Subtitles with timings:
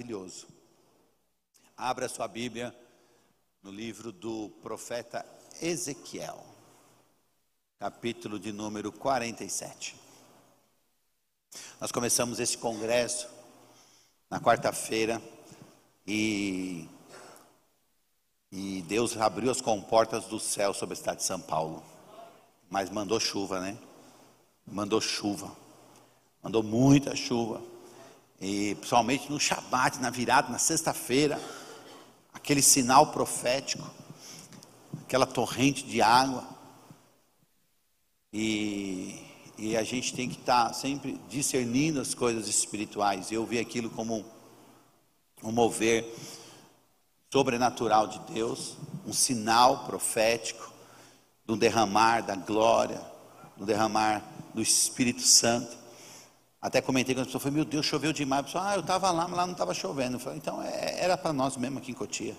[0.00, 0.46] maravilhoso.
[1.76, 2.74] Abra sua Bíblia
[3.62, 5.24] no livro do profeta
[5.60, 6.42] Ezequiel,
[7.78, 9.94] capítulo de número 47.
[11.80, 13.28] Nós começamos esse congresso
[14.30, 15.20] na quarta-feira
[16.06, 16.88] e,
[18.50, 21.82] e Deus abriu as comportas do céu sobre a cidade de São Paulo,
[22.70, 23.76] mas mandou chuva, né?
[24.66, 25.54] Mandou chuva,
[26.42, 27.69] mandou muita chuva
[28.40, 31.40] e principalmente no Shabat, na virada, na sexta-feira,
[32.32, 33.88] aquele sinal profético,
[35.02, 36.48] aquela torrente de água,
[38.32, 39.20] e,
[39.58, 43.30] e a gente tem que estar tá sempre discernindo as coisas espirituais.
[43.30, 44.24] Eu vi aquilo como
[45.42, 46.06] um mover
[47.32, 50.72] sobrenatural de Deus, um sinal profético
[51.44, 53.00] do derramar da glória,
[53.56, 54.22] do derramar
[54.54, 55.79] do Espírito Santo.
[56.60, 58.40] Até comentei com as pessoas, falei, meu Deus, choveu demais.
[58.40, 60.18] A pessoa, ah, eu estava lá, mas lá não estava chovendo.
[60.18, 62.36] Falei, então é, era para nós mesmo aqui em Cotia.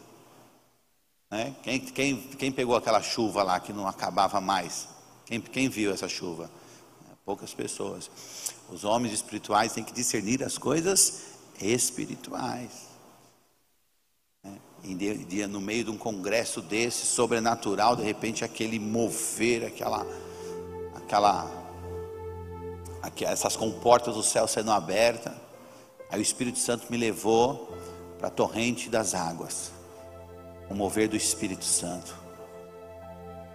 [1.31, 1.55] Né?
[1.63, 4.87] Quem, quem, quem pegou aquela chuva lá que não acabava mais?
[5.25, 6.51] Quem, quem viu essa chuva?
[7.25, 8.11] Poucas pessoas.
[8.69, 11.23] Os homens espirituais têm que discernir as coisas
[11.59, 12.89] espirituais.
[14.43, 14.59] Né?
[15.47, 20.05] No meio de um congresso desse, sobrenatural, de repente aquele mover, aquela,
[20.95, 21.60] aquela
[23.21, 25.33] essas comportas do céu sendo abertas.
[26.09, 27.75] Aí o Espírito Santo me levou
[28.17, 29.71] para a torrente das águas,
[30.69, 32.15] o mover do Espírito Santo.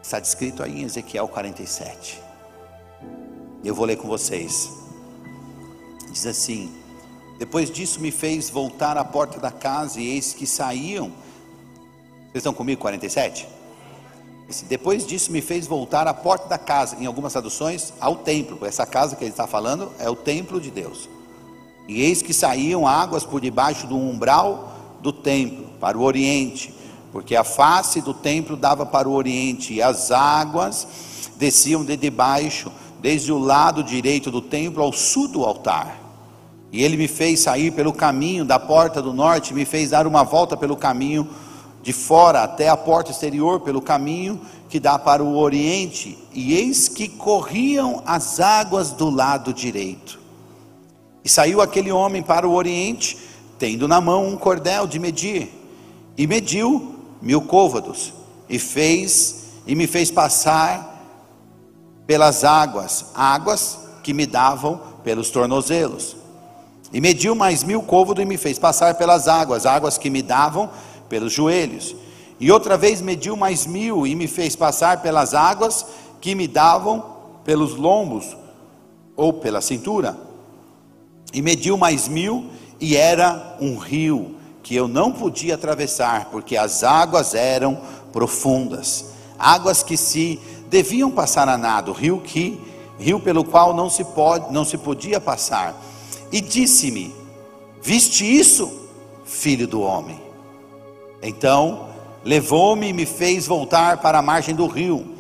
[0.02, 2.20] Está descrito aí em Ezequiel 47.
[3.64, 4.70] Eu vou ler com vocês.
[6.11, 6.72] Diz assim:
[7.39, 11.11] Depois disso me fez voltar à porta da casa, e eis que saíam.
[11.11, 12.80] Vocês estão comigo?
[12.80, 13.55] 47?
[14.69, 18.64] Depois disso me fez voltar à porta da casa, em algumas traduções, ao templo.
[18.64, 21.08] Essa casa que ele está falando é o templo de Deus.
[21.89, 26.74] E eis que saíam águas por debaixo do umbral do templo, para o oriente,
[27.12, 30.86] porque a face do templo dava para o oriente, e as águas
[31.36, 32.70] desciam de debaixo,
[33.01, 36.01] desde o lado direito do templo ao sul do altar.
[36.73, 40.24] E ele me fez sair pelo caminho da porta do norte, me fez dar uma
[40.24, 41.28] volta pelo caminho
[41.86, 46.89] de fora até a porta exterior, pelo caminho que dá para o oriente, e eis
[46.89, 50.19] que corriam as águas do lado direito.
[51.25, 53.17] E saiu aquele homem para o oriente,
[53.57, 55.48] tendo na mão um cordel de medir,
[56.19, 58.13] e mediu mil côvados,
[58.48, 60.92] e fez, e me fez passar
[62.05, 66.17] pelas águas, águas que me davam pelos tornozelos.
[66.92, 70.69] E mediu mais mil côvados e me fez passar pelas águas, águas que me davam
[71.08, 71.94] pelos joelhos.
[72.39, 75.86] E outra vez mediu mais mil e me fez passar pelas águas
[76.20, 77.05] que me davam
[77.44, 78.36] pelos lombos
[79.16, 80.16] ou pela cintura.
[81.33, 82.46] E mediu mais mil
[82.80, 87.80] e era um rio que eu não podia atravessar, porque as águas eram
[88.12, 92.61] profundas, águas que se deviam passar a nado, rio que
[92.98, 95.74] rio pelo qual não se pode, não se podia passar.
[96.33, 97.14] E disse-me:
[97.83, 98.89] Viste isso,
[99.24, 100.20] filho do homem?
[101.22, 101.88] Então
[102.24, 105.14] levou-me e me fez voltar para a margem do rio.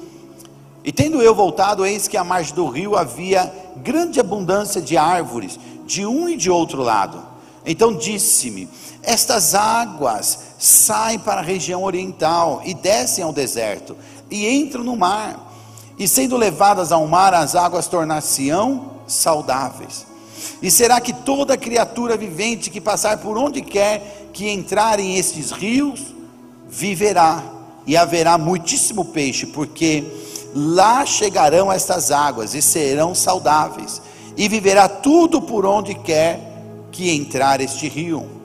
[0.84, 5.58] E tendo eu voltado, eis que à margem do rio havia grande abundância de árvores,
[5.84, 7.22] de um e de outro lado.
[7.64, 8.68] Então disse-me:
[9.02, 13.96] Estas águas saem para a região oriental e descem ao deserto,
[14.30, 15.44] e entram no mar.
[15.98, 20.05] E sendo levadas ao mar, as águas tornar-se-ão saudáveis.
[20.60, 26.14] E será que toda criatura vivente que passar por onde quer que entrarem estes rios,
[26.68, 27.42] viverá,
[27.86, 30.04] e haverá muitíssimo peixe, porque
[30.54, 34.02] lá chegarão estas águas e serão saudáveis,
[34.36, 36.40] e viverá tudo por onde quer
[36.90, 38.35] que entrar este rio.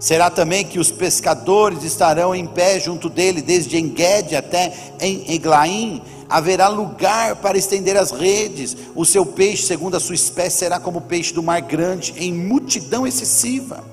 [0.00, 6.02] Será também que os pescadores estarão em pé junto dele, desde Engede até em Eglaim,
[6.28, 8.76] haverá lugar para estender as redes.
[8.96, 12.32] O seu peixe, segundo a sua espécie, será como o peixe do mar grande, em
[12.32, 13.84] multidão excessiva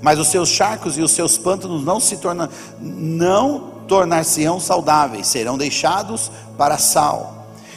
[0.00, 2.48] mas os seus charcos e os seus pântanos não se tornam,
[2.80, 7.35] não tornar-se-ão saudáveis, serão deixados para sal.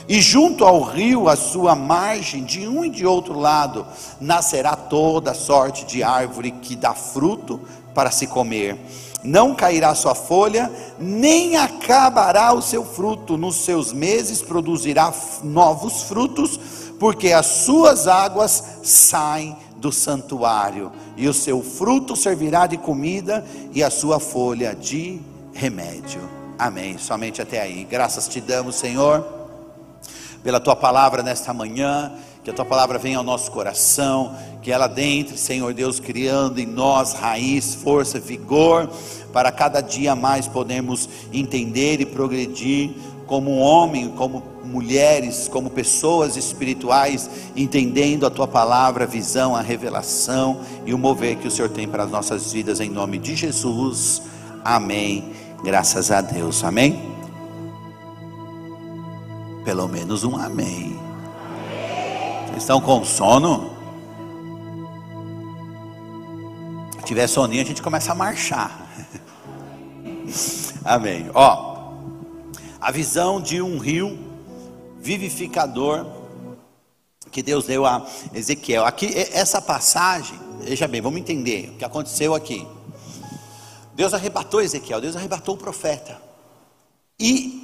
[0.10, 3.86] E junto ao rio, a sua margem, de um e de outro lado,
[4.20, 7.62] nascerá toda sorte de árvore que dá fruto
[7.94, 8.76] para se comer.
[9.24, 13.38] Não cairá sua folha, nem acabará o seu fruto.
[13.38, 15.14] Nos seus meses produzirá
[15.44, 16.60] novos frutos,
[17.00, 23.84] porque as suas águas saem do santuário, e o seu fruto servirá de comida, e
[23.84, 25.22] a sua folha de
[25.54, 26.22] remédio.
[26.58, 26.98] Amém.
[26.98, 27.84] Somente até aí.
[27.84, 29.38] Graças te damos, Senhor,
[30.44, 32.12] pela tua palavra nesta manhã,
[32.44, 36.65] que a tua palavra venha ao nosso coração, que ela dentre, Senhor Deus, criando em
[36.65, 38.89] nós raiz, força, vigor,
[39.33, 42.91] para cada dia mais podermos entender e progredir
[43.27, 50.62] como homem, como mulheres, como pessoas espirituais, entendendo a tua palavra, a visão, a revelação
[50.86, 54.21] e o mover que o Senhor tem para as nossas vidas, em nome de Jesus.
[54.63, 55.25] Amém.
[55.63, 56.63] Graças a Deus.
[56.63, 57.09] Amém.
[59.64, 60.98] Pelo menos um amém.
[62.48, 63.78] Vocês estão com sono?
[67.00, 68.88] Se tiver soninho, a gente começa a marchar.
[70.84, 71.30] Amém.
[71.34, 71.94] Ó,
[72.80, 74.18] a visão de um rio
[75.00, 76.06] vivificador
[77.32, 78.86] que Deus deu a Ezequiel.
[78.86, 82.68] Aqui, essa passagem, veja bem, vamos entender o que aconteceu aqui.
[83.94, 86.22] Deus arrebatou Ezequiel, Deus arrebatou o profeta.
[87.20, 87.59] E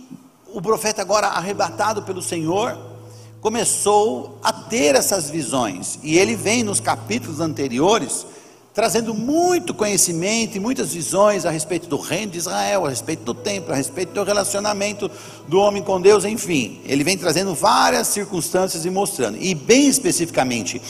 [0.55, 2.77] o profeta, agora arrebatado pelo Senhor,
[3.41, 5.99] começou a ter essas visões.
[6.01, 8.25] E ele vem nos capítulos anteriores
[8.73, 13.33] trazendo muito conhecimento e muitas visões a respeito do reino de Israel, a respeito do
[13.33, 15.11] templo, a respeito do relacionamento
[15.47, 16.81] do homem com Deus, enfim.
[16.85, 19.37] Ele vem trazendo várias circunstâncias e mostrando.
[19.37, 20.81] E bem especificamente,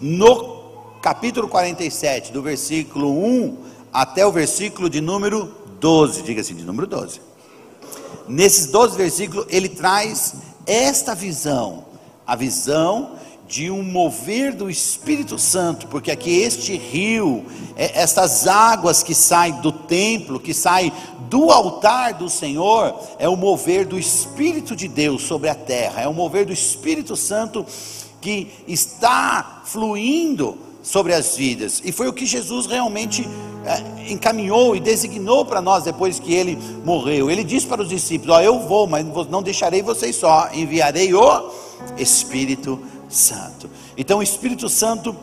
[0.00, 0.62] no
[1.02, 3.56] capítulo 47, do versículo 1
[3.92, 7.31] até o versículo de número 12, diga assim, de número 12.
[8.28, 10.34] Nesses 12 versículos, ele traz
[10.66, 11.84] esta visão,
[12.26, 13.12] a visão
[13.52, 17.44] de um mover do Espírito Santo, porque aqui este rio,
[17.76, 20.90] é, estas águas que saem do templo, que saem
[21.28, 26.08] do altar do Senhor, é o mover do Espírito de Deus sobre a terra, é
[26.08, 27.66] o mover do Espírito Santo
[28.22, 33.28] que está fluindo sobre as vidas, e foi o que Jesus realmente
[34.08, 37.30] encaminhou e designou para nós depois que ele morreu.
[37.30, 41.50] Ele disse para os discípulos: Ó, eu vou, mas não deixarei vocês só, enviarei o
[41.96, 43.70] Espírito Santo.
[43.96, 45.14] Então o Espírito Santo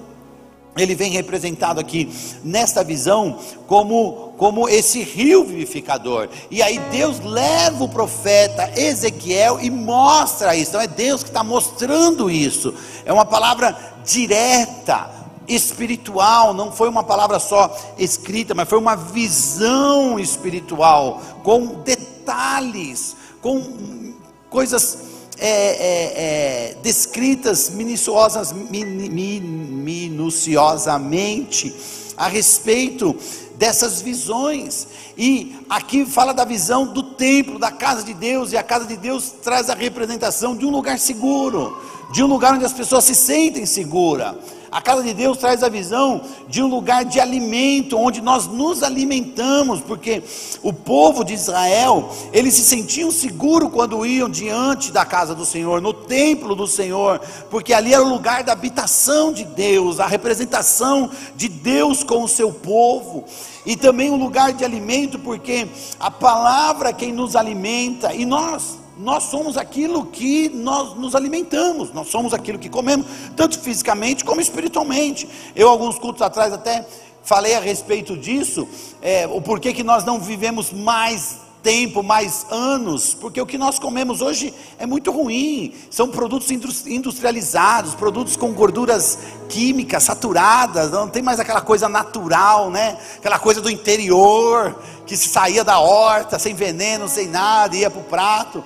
[0.77, 2.09] ele vem representado aqui
[2.43, 3.37] nesta visão
[3.67, 6.29] como como esse rio vivificador.
[6.49, 10.69] E aí Deus leva o profeta Ezequiel e mostra isso.
[10.69, 12.73] Então é Deus que está mostrando isso.
[13.03, 15.09] É uma palavra direta,
[15.49, 16.53] espiritual.
[16.53, 24.13] Não foi uma palavra só escrita, mas foi uma visão espiritual com detalhes, com
[24.49, 31.73] coisas é, é, é, descritas minuciosas, min, min, minuciosamente
[32.17, 33.15] a respeito
[33.55, 34.85] dessas visões.
[35.17, 38.97] E aqui fala da visão do templo, da casa de Deus, e a casa de
[38.97, 43.15] Deus traz a representação de um lugar seguro, de um lugar onde as pessoas se
[43.15, 44.35] sentem seguras
[44.71, 48.83] a casa de Deus traz a visão de um lugar de alimento, onde nós nos
[48.83, 50.21] alimentamos, porque
[50.61, 55.81] o povo de Israel, eles se sentiam seguros quando iam diante da casa do Senhor,
[55.81, 57.19] no templo do Senhor,
[57.49, 62.27] porque ali era o lugar da habitação de Deus, a representação de Deus com o
[62.27, 63.25] seu povo.
[63.65, 65.67] E também um lugar de alimento, porque
[65.99, 71.93] a palavra é quem nos alimenta, e nós nós somos aquilo que nós nos alimentamos,
[71.93, 75.27] nós somos aquilo que comemos, tanto fisicamente como espiritualmente.
[75.55, 76.85] Eu, alguns cultos atrás, até
[77.23, 78.67] falei a respeito disso,
[79.01, 83.79] é, o porquê que nós não vivemos mais tempo, mais anos, porque o que nós
[83.79, 89.17] comemos hoje é muito ruim, são produtos industrializados, produtos com gorduras
[89.47, 92.97] químicas saturadas, não tem mais aquela coisa natural, né?
[93.17, 98.01] Aquela coisa do interior que se saía da horta, sem veneno, sem nada, ia para
[98.01, 98.63] o prato.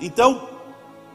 [0.00, 0.48] Então,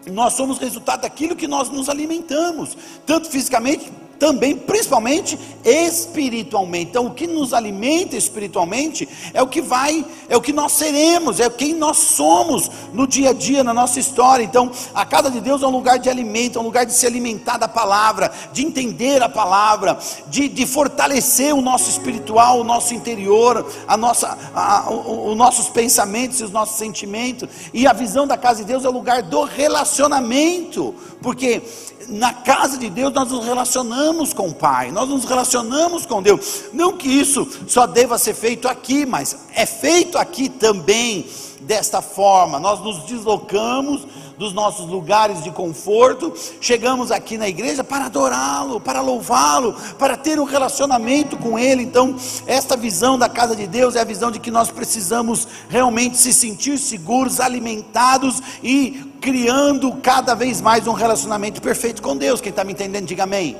[0.08, 6.89] nós somos resultado daquilo que nós nos alimentamos, tanto fisicamente também, principalmente espiritualmente.
[6.89, 11.39] Então, o que nos alimenta espiritualmente é o que vai, é o que nós seremos,
[11.39, 14.43] é quem nós somos no dia a dia, na nossa história.
[14.43, 17.05] Então, a casa de Deus é um lugar de alimento, é um lugar de se
[17.05, 22.93] alimentar da palavra, de entender a palavra, de, de fortalecer o nosso espiritual, o nosso
[22.93, 27.50] interior, a nossa, a, os nossos pensamentos e os nossos sentimentos.
[27.74, 31.62] E a visão da casa de Deus é o lugar do relacionamento, porque
[32.08, 36.66] na casa de Deus nós nos relacionamos com o Pai, nós nos relacionamos com Deus.
[36.74, 41.26] Não que isso só deva ser feito aqui, mas é feito aqui também
[41.62, 42.60] desta forma.
[42.60, 49.01] Nós nos deslocamos dos nossos lugares de conforto, chegamos aqui na igreja para adorá-lo, para
[49.01, 51.84] louvá-lo, para ter um relacionamento com Ele.
[51.84, 52.15] Então,
[52.46, 56.34] esta visão da casa de Deus é a visão de que nós precisamos realmente se
[56.34, 62.42] sentir seguros, alimentados e criando cada vez mais um relacionamento perfeito com Deus.
[62.42, 63.56] Quem está me entendendo, diga amém.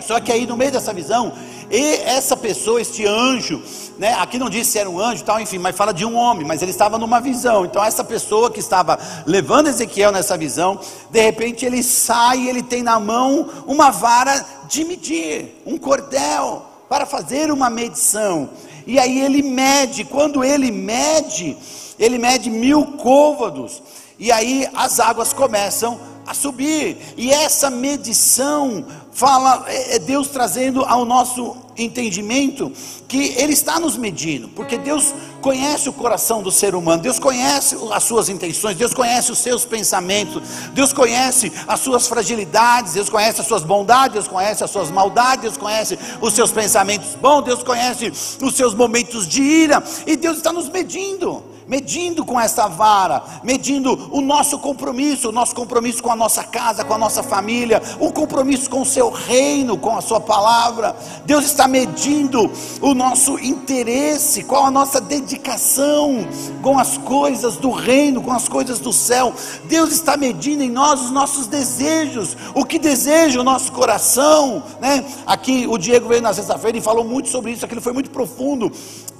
[0.00, 1.32] Só que aí no meio dessa visão,
[1.72, 3.62] E essa pessoa, este anjo,
[3.98, 6.46] né, aqui não diz se era um anjo, tal, enfim, mas fala de um homem,
[6.46, 7.64] mas ele estava numa visão.
[7.64, 10.78] Então essa pessoa que estava levando Ezequiel nessa visão,
[11.10, 16.66] de repente ele sai, e ele tem na mão uma vara de medir, um cordel
[16.90, 18.50] para fazer uma medição.
[18.86, 21.56] E aí ele mede, quando ele mede,
[21.98, 23.82] ele mede mil côvados,
[24.18, 30.84] e aí as águas começam a subir, e essa medição fala, é, é Deus trazendo
[30.84, 32.72] ao nosso entendimento
[33.08, 37.76] que Ele está nos medindo, porque Deus conhece o coração do ser humano, Deus conhece
[37.92, 40.42] as suas intenções, Deus conhece os seus pensamentos,
[40.72, 45.42] Deus conhece as suas fragilidades, Deus conhece as suas bondades, Deus conhece as suas maldades,
[45.42, 50.38] Deus conhece os seus pensamentos bons, Deus conhece os seus momentos de ira, e Deus
[50.38, 56.12] está nos medindo medindo com essa vara, medindo o nosso compromisso, o nosso compromisso com
[56.12, 60.02] a nossa casa, com a nossa família, o compromisso com o seu reino, com a
[60.02, 60.94] sua palavra.
[61.24, 66.28] Deus está medindo o nosso interesse, qual a nossa dedicação
[66.60, 69.32] com as coisas do reino, com as coisas do céu.
[69.64, 75.02] Deus está medindo em nós os nossos desejos, o que deseja o nosso coração, né?
[75.26, 78.70] Aqui o Diego veio na sexta-feira e falou muito sobre isso, aquilo foi muito profundo,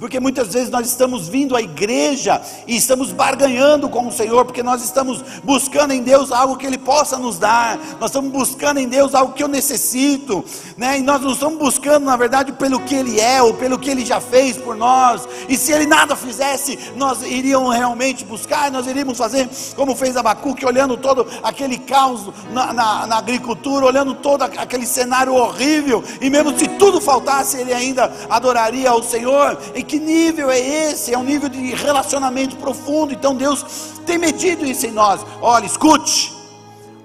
[0.03, 4.61] porque muitas vezes nós estamos vindo à igreja e estamos barganhando com o Senhor, porque
[4.61, 8.87] nós estamos buscando em Deus algo que Ele possa nos dar, nós estamos buscando em
[8.89, 10.43] Deus algo que eu necessito,
[10.75, 10.99] né?
[10.99, 14.05] e nós não estamos buscando, na verdade, pelo que Ele é ou pelo que Ele
[14.05, 19.17] já fez por nós, e se Ele nada fizesse, nós iríamos realmente buscar, nós iríamos
[19.17, 24.85] fazer como fez Abacuque, olhando todo aquele caos na, na, na agricultura, olhando todo aquele
[24.85, 29.57] cenário horrível, e mesmo se tudo faltasse, ele ainda adoraria ao Senhor.
[29.73, 31.13] Em que nível é esse?
[31.13, 33.13] É um nível de relacionamento profundo.
[33.13, 33.63] Então Deus
[34.07, 35.21] tem medido isso em nós.
[35.39, 36.33] Olha, escute.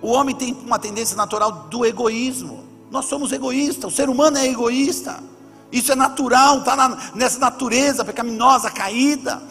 [0.01, 2.65] O homem tem uma tendência natural do egoísmo.
[2.91, 5.23] Nós somos egoístas, o ser humano é egoísta.
[5.71, 9.43] Isso é natural, está na, nessa natureza pecaminosa, caída,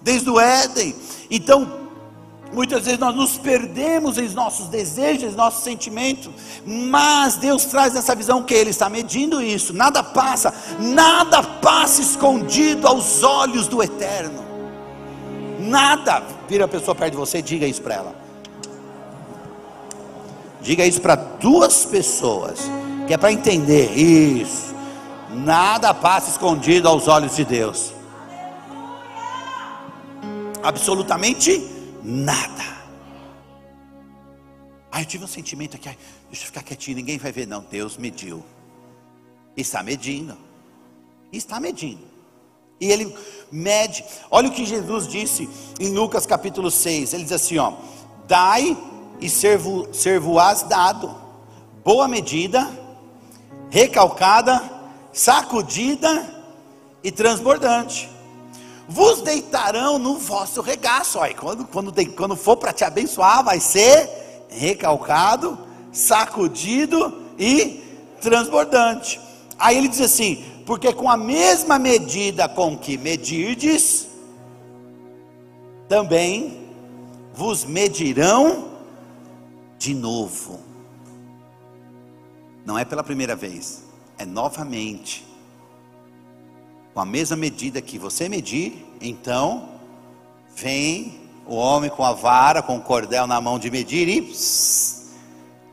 [0.00, 0.94] desde o Éden.
[1.28, 1.87] Então,
[2.52, 6.30] Muitas vezes nós nos perdemos em nossos desejos, em nossos sentimentos,
[6.64, 9.74] mas Deus traz essa visão que Ele está medindo isso.
[9.74, 14.44] Nada passa, nada passa escondido aos olhos do Eterno.
[15.60, 16.22] Nada.
[16.48, 18.14] Vira a pessoa perto de você diga isso para ela.
[20.62, 22.60] Diga isso para duas pessoas,
[23.06, 24.74] que é para entender isso.
[25.30, 27.92] Nada passa escondido aos olhos de Deus.
[30.62, 31.77] Absolutamente nada.
[34.90, 35.90] Aí eu tive um sentimento aqui,
[36.28, 37.60] deixa eu ficar quietinho, ninguém vai ver, não.
[37.62, 38.44] Deus mediu,
[39.56, 40.36] está medindo,
[41.32, 42.02] está medindo.
[42.80, 43.14] E ele
[43.50, 44.04] mede.
[44.30, 45.48] Olha o que Jesus disse
[45.80, 47.12] em Lucas capítulo 6.
[47.12, 47.74] Ele diz assim: ó,
[48.26, 48.76] dai
[49.20, 49.88] e servo,
[50.68, 51.14] dado,
[51.84, 52.70] boa medida,
[53.70, 54.62] recalcada,
[55.12, 56.34] sacudida
[57.02, 58.08] e transbordante.
[58.88, 61.18] Vos deitarão no vosso regaço.
[61.18, 65.58] Olha, quando, quando, quando for para te abençoar, vai ser recalcado,
[65.92, 67.82] sacudido e
[68.18, 69.20] transbordante.
[69.58, 74.08] Aí ele diz assim: porque com a mesma medida com que medirdes,
[75.86, 76.66] também
[77.34, 78.68] vos medirão
[79.78, 80.60] de novo.
[82.64, 83.84] Não é pela primeira vez,
[84.16, 85.27] é novamente.
[86.98, 89.68] Com a mesma medida que você medir, então
[90.56, 95.12] vem o homem com a vara, com o cordel na mão de medir e pss,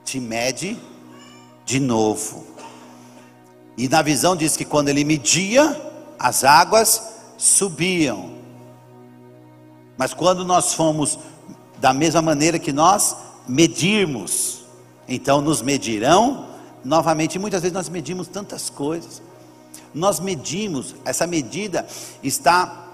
[0.04, 0.78] te mede
[1.66, 2.46] de novo.
[3.76, 5.82] E na visão diz que quando ele media,
[6.20, 7.02] as águas
[7.40, 8.36] subiam.
[9.98, 11.18] Mas quando nós fomos
[11.80, 13.16] da mesma maneira que nós
[13.48, 14.64] medirmos,
[15.08, 16.50] então nos medirão
[16.84, 17.40] novamente.
[17.40, 19.24] Muitas vezes nós medimos tantas coisas.
[19.96, 21.88] Nós medimos, essa medida
[22.22, 22.86] está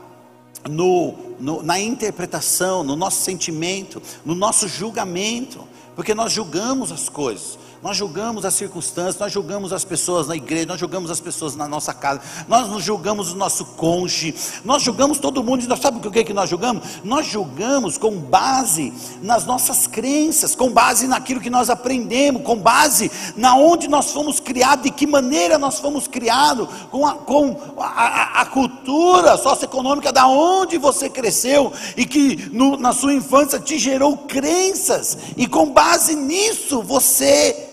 [0.70, 7.58] no, no, na interpretação, no nosso sentimento, no nosso julgamento, porque nós julgamos as coisas.
[7.84, 11.68] Nós julgamos as circunstâncias, nós julgamos as pessoas na igreja, nós julgamos as pessoas na
[11.68, 16.20] nossa casa, nós julgamos o nosso cônjuge, nós julgamos todo mundo, nós sabe o que,
[16.20, 16.84] é que nós julgamos?
[17.04, 23.10] Nós julgamos com base nas nossas crenças, com base naquilo que nós aprendemos, com base
[23.36, 27.86] na onde nós fomos criados, de que maneira nós fomos criados, com a, com a,
[27.86, 33.80] a, a cultura socioeconômica da onde você cresceu e que no, na sua infância te
[33.80, 37.70] gerou crenças, e com base nisso você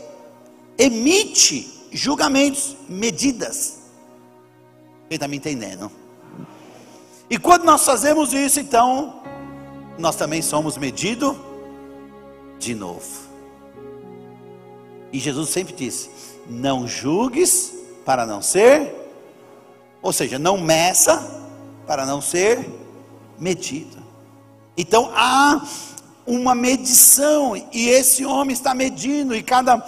[0.78, 3.78] emite julgamentos, medidas.
[5.08, 5.90] Quem está me entendendo?
[7.28, 9.22] E quando nós fazemos isso, então,
[9.98, 11.36] nós também somos medidos
[12.58, 13.28] de novo.
[15.12, 16.10] E Jesus sempre disse:
[16.46, 17.72] Não julgues
[18.04, 18.94] para não ser,
[20.00, 21.46] ou seja, não meça
[21.86, 22.68] para não ser
[23.38, 23.98] medida.
[24.76, 25.66] Então há
[26.26, 29.78] uma medição, e esse homem está medindo, e cada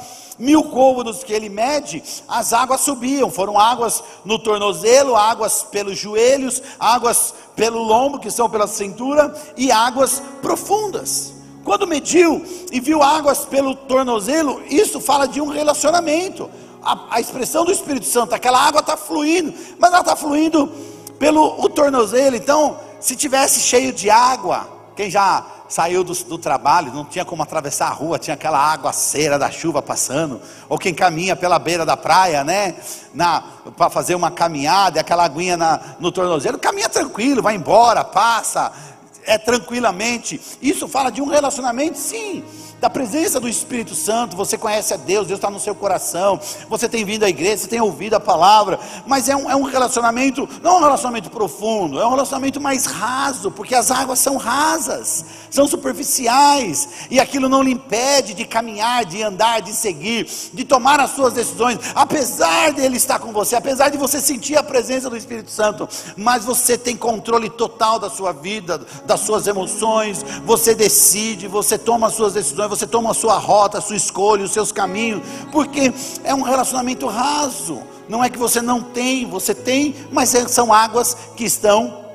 [0.40, 6.62] mil côvados que ele mede, as águas subiam, foram águas no tornozelo, águas pelos joelhos,
[6.78, 11.34] águas pelo lombo, que são pela cintura, e águas profundas.
[11.62, 12.42] Quando mediu
[12.72, 16.50] e viu águas pelo tornozelo, isso fala de um relacionamento.
[16.82, 20.72] A, a expressão do Espírito Santo, aquela água está fluindo, mas ela está fluindo
[21.18, 22.34] pelo o tornozelo.
[22.34, 24.66] Então, se tivesse cheio de água,
[24.96, 28.92] quem já saiu do, do, trabalho, não tinha como atravessar a rua, tinha aquela água
[28.92, 32.74] cera da chuva passando, ou quem caminha pela beira da praia, né,
[33.76, 38.72] para fazer uma caminhada, aquela aguinha na, no tornozelo, caminha tranquilo, vai embora, passa,
[39.24, 40.40] é tranquilamente.
[40.60, 42.44] Isso fala de um relacionamento, sim,
[42.80, 46.88] da presença do Espírito Santo, você conhece a Deus, Deus está no seu coração, você
[46.88, 50.48] tem vindo à igreja, você tem ouvido a palavra, mas é um, é um relacionamento,
[50.62, 55.24] não é um relacionamento profundo, é um relacionamento mais raso, porque as águas são rasas,
[55.50, 61.00] são superficiais, e aquilo não lhe impede de caminhar, de andar, de seguir, de tomar
[61.00, 65.10] as suas decisões, apesar de Ele estar com você, apesar de você sentir a presença
[65.10, 70.74] do Espírito Santo, mas você tem controle total da sua vida, das suas emoções, você
[70.74, 74.52] decide, você toma as suas decisões você toma a sua rota, a sua escolha, os
[74.52, 75.22] seus caminhos,
[75.52, 75.92] porque
[76.24, 77.82] é um relacionamento raso.
[78.08, 82.06] Não é que você não tem, você tem, mas é, são águas que estão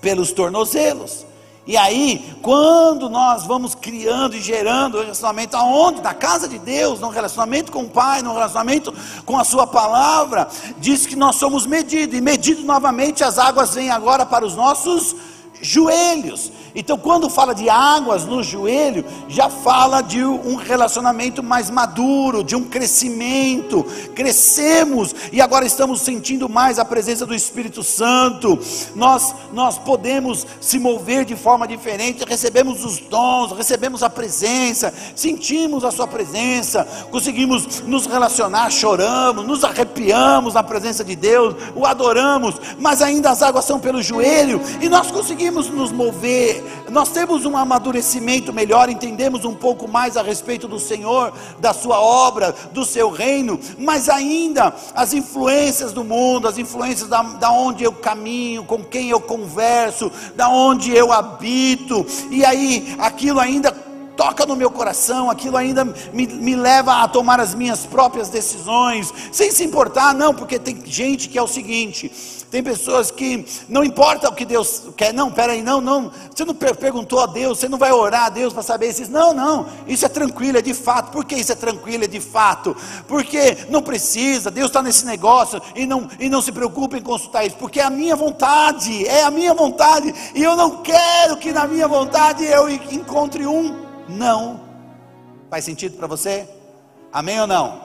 [0.00, 1.24] pelos tornozelos.
[1.66, 6.00] E aí, quando nós vamos criando e gerando relacionamento aonde?
[6.00, 10.46] Na casa de Deus, no relacionamento com o Pai, no relacionamento com a Sua palavra,
[10.78, 15.16] diz que nós somos medidos, e medido novamente as águas vêm agora para os nossos
[15.60, 16.52] joelhos.
[16.78, 22.54] Então, quando fala de águas no joelho, já fala de um relacionamento mais maduro, de
[22.54, 23.82] um crescimento.
[24.14, 28.58] Crescemos e agora estamos sentindo mais a presença do Espírito Santo.
[28.94, 35.82] Nós nós podemos se mover de forma diferente, recebemos os dons, recebemos a presença, sentimos
[35.82, 42.56] a sua presença, conseguimos nos relacionar, choramos, nos arrepiamos na presença de Deus, o adoramos,
[42.78, 47.56] mas ainda as águas são pelo joelho e nós conseguimos nos mover nós temos um
[47.56, 53.10] amadurecimento melhor, entendemos um pouco mais a respeito do Senhor, da Sua obra, do Seu
[53.10, 58.82] reino, mas ainda as influências do mundo, as influências da, da onde eu caminho, com
[58.84, 63.85] quem eu converso, da onde eu habito, e aí aquilo ainda
[64.16, 69.12] toca no meu coração, aquilo ainda me, me, leva a tomar as minhas próprias decisões,
[69.30, 72.10] sem se importar, não, porque tem gente que é o seguinte:
[72.50, 76.54] tem pessoas que não importa o que Deus quer, não, peraí, não, não, você não
[76.54, 80.06] perguntou a Deus, você não vai orar a Deus para saber isso, não, não, isso
[80.06, 82.74] é tranquilo, é de fato, por que isso é tranquilo, é de fato?
[83.06, 87.44] Porque não precisa, Deus está nesse negócio e não, e não se preocupe em consultar
[87.46, 91.52] isso, porque é a minha vontade, é a minha vontade, e eu não quero que
[91.52, 94.60] na minha vontade eu encontre um não.
[95.50, 96.48] Faz sentido para você?
[97.12, 97.80] Amém ou não?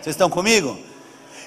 [0.00, 0.76] Vocês estão comigo?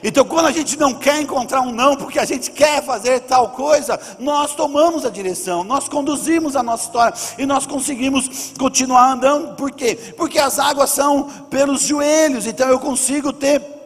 [0.04, 3.50] Então, quando a gente não quer encontrar um não, porque a gente quer fazer tal
[3.50, 9.56] coisa, nós tomamos a direção, nós conduzimos a nossa história e nós conseguimos continuar andando.
[9.56, 10.14] Por quê?
[10.16, 13.79] Porque as águas são pelos joelhos, então eu consigo ter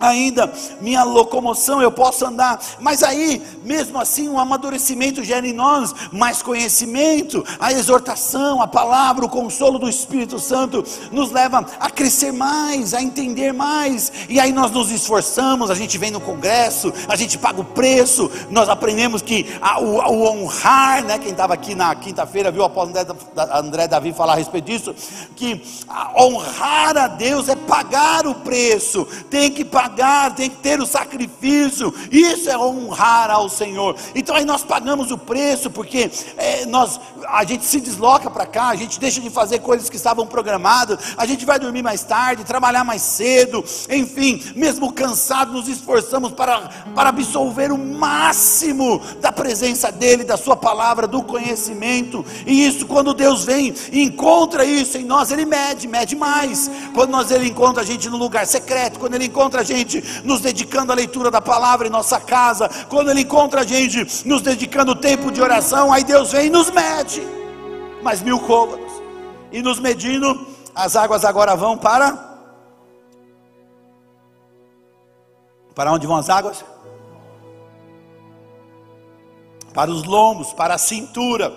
[0.00, 5.94] ainda minha locomoção, eu posso andar, mas aí, mesmo assim, o amadurecimento gera em nós
[6.12, 12.32] mais conhecimento, a exortação, a palavra, o consolo do Espírito Santo nos leva a crescer
[12.32, 17.16] mais, a entender mais, e aí nós nos esforçamos, a gente vem no congresso, a
[17.16, 21.18] gente paga o preço, nós aprendemos que a, o, o, honrar, né?
[21.18, 23.14] Quem estava aqui na quinta-feira viu o apóstolo André,
[23.52, 24.94] André Davi falar a respeito disso,
[25.34, 25.62] que
[26.16, 30.86] honrar a Deus é pagar o preço, tem que pagar pagar, tem que ter o
[30.86, 33.96] sacrifício, isso é honrar ao Senhor.
[34.14, 38.68] Então aí nós pagamos o preço, porque é, nós, a gente se desloca para cá,
[38.68, 42.44] a gente deixa de fazer coisas que estavam programadas, a gente vai dormir mais tarde,
[42.44, 46.60] trabalhar mais cedo, enfim, mesmo cansado, nos esforçamos para,
[46.94, 53.14] para absolver o máximo da presença dEle, da Sua palavra, do conhecimento, e isso quando
[53.14, 56.70] Deus vem e encontra isso em nós, Ele mede, mede mais.
[56.94, 60.22] Quando nós Ele encontra a gente no lugar secreto, quando Ele encontra a gente gente
[60.24, 64.42] nos dedicando à leitura da palavra em nossa casa, quando Ele encontra a gente nos
[64.42, 67.22] dedicando tempo de oração, aí Deus vem e nos mede,
[68.02, 68.92] mais mil côvados,
[69.50, 72.26] e nos medindo, as águas agora vão para.
[75.74, 76.64] Para onde vão as águas?
[79.72, 81.52] Para os lombos, para a cintura.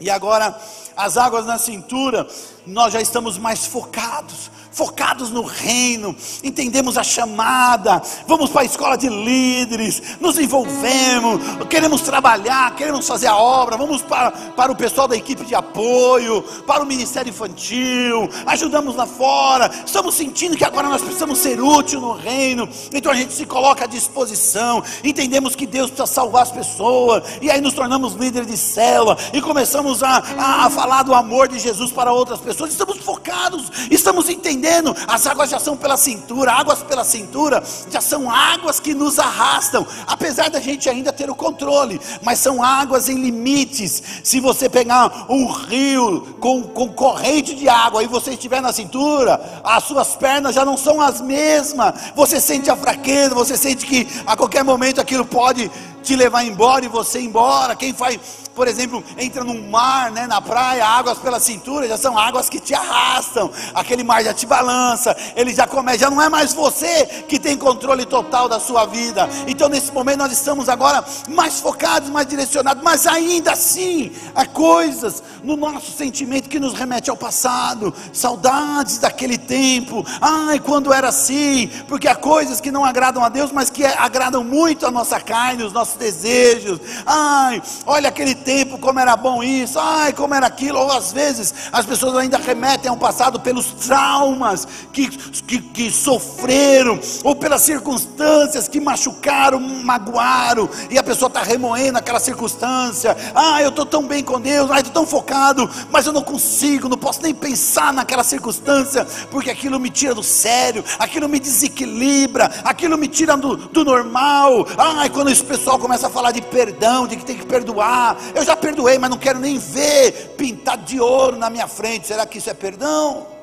[0.00, 0.58] E agora,
[0.96, 2.26] as águas na cintura,
[2.66, 8.94] nós já estamos mais focados, focados no reino, entendemos a chamada, vamos para a escola
[8.94, 15.08] de líderes, nos envolvemos, queremos trabalhar, queremos fazer a obra, vamos para, para o pessoal
[15.08, 20.90] da equipe de apoio, para o ministério infantil, ajudamos lá fora, estamos sentindo que agora
[20.90, 25.66] nós precisamos ser útil no reino, então a gente se coloca à disposição, entendemos que
[25.66, 30.22] Deus precisa salvar as pessoas, e aí nos tornamos líderes de célula, e começamos a,
[30.36, 34.65] a, a falar do amor de Jesus para outras pessoas, estamos focados, estamos entendendo,
[35.06, 39.86] as águas já são pela cintura, águas pela cintura, já são águas que nos arrastam,
[40.06, 45.26] apesar da gente ainda ter o controle, mas são águas em limites, se você pegar
[45.28, 50.54] um rio com, com corrente de água, e você estiver na cintura, as suas pernas
[50.54, 55.00] já não são as mesmas, você sente a fraqueza, você sente que a qualquer momento
[55.00, 55.70] aquilo pode
[56.02, 57.74] te levar embora e você embora.
[57.74, 58.18] Quem faz
[58.56, 62.58] por exemplo, entra num mar, né, na praia, águas pela cintura, já são águas que
[62.58, 67.04] te arrastam, aquele mar já te balança, ele já começa, já não é mais você
[67.28, 69.28] que tem controle total da sua vida.
[69.46, 75.22] Então, nesse momento, nós estamos agora mais focados, mais direcionados, mas ainda assim, há coisas
[75.42, 81.70] no nosso sentimento que nos remete ao passado, saudades daquele tempo, ai, quando era assim,
[81.86, 85.62] porque há coisas que não agradam a Deus, mas que agradam muito a nossa carne,
[85.62, 90.78] os nossos desejos, ai, olha aquele tempo, como era bom isso, ai, como era aquilo,
[90.78, 94.45] ou às vezes as pessoas ainda remetem ao passado pelos traumas
[94.92, 101.98] que, que, que sofreram, ou pelas circunstâncias que machucaram, magoaram, e a pessoa está remoendo
[101.98, 106.12] aquela circunstância, ah, eu estou tão bem com Deus, ah, estou tão focado, mas eu
[106.12, 111.28] não consigo, não posso nem pensar naquela circunstância, porque aquilo me tira do sério, aquilo
[111.28, 116.30] me desequilibra, aquilo me tira do, do normal, ai, quando esse pessoal começa a falar
[116.30, 120.34] de perdão, de que tem que perdoar, eu já perdoei, mas não quero nem ver
[120.36, 122.06] pintado de ouro na minha frente.
[122.06, 123.35] Será que isso é perdão?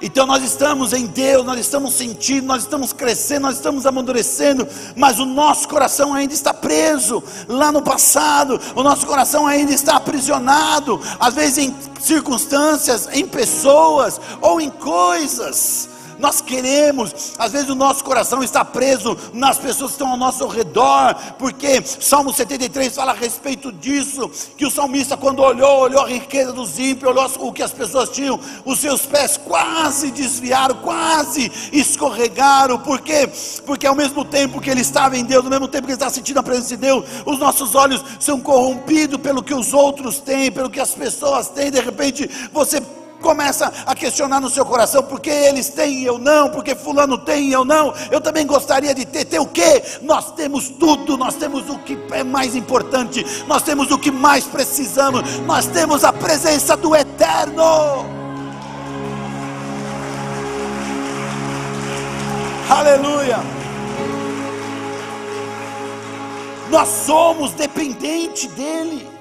[0.00, 5.18] Então nós estamos em Deus, nós estamos sentindo, nós estamos crescendo, nós estamos amadurecendo, mas
[5.18, 11.00] o nosso coração ainda está preso lá no passado, o nosso coração ainda está aprisionado,
[11.18, 15.95] às vezes em circunstâncias, em pessoas ou em coisas.
[16.18, 20.46] Nós queremos, às vezes o nosso coração está preso nas pessoas que estão ao nosso
[20.46, 26.08] redor, porque Salmo 73 fala a respeito disso, que o salmista quando olhou, olhou a
[26.08, 31.52] riqueza dos ímpios, olhou o que as pessoas tinham, os seus pés quase desviaram, quase
[31.72, 33.28] escorregaram, por quê?
[33.64, 36.10] Porque ao mesmo tempo que ele estava em Deus, ao mesmo tempo que ele está
[36.10, 40.50] sentindo a presença de Deus, os nossos olhos são corrompidos pelo que os outros têm,
[40.50, 42.80] pelo que as pessoas têm, de repente você
[43.20, 47.48] começa a questionar no seu coração, porque eles têm e eu não, porque fulano tem
[47.48, 49.82] e eu não, eu também gostaria de ter, ter o que?
[50.02, 54.44] Nós temos tudo, nós temos o que é mais importante, nós temos o que mais
[54.44, 58.06] precisamos, nós temos a presença do Eterno.
[62.68, 63.38] Aleluia.
[66.70, 69.15] Nós somos dependentes dEle.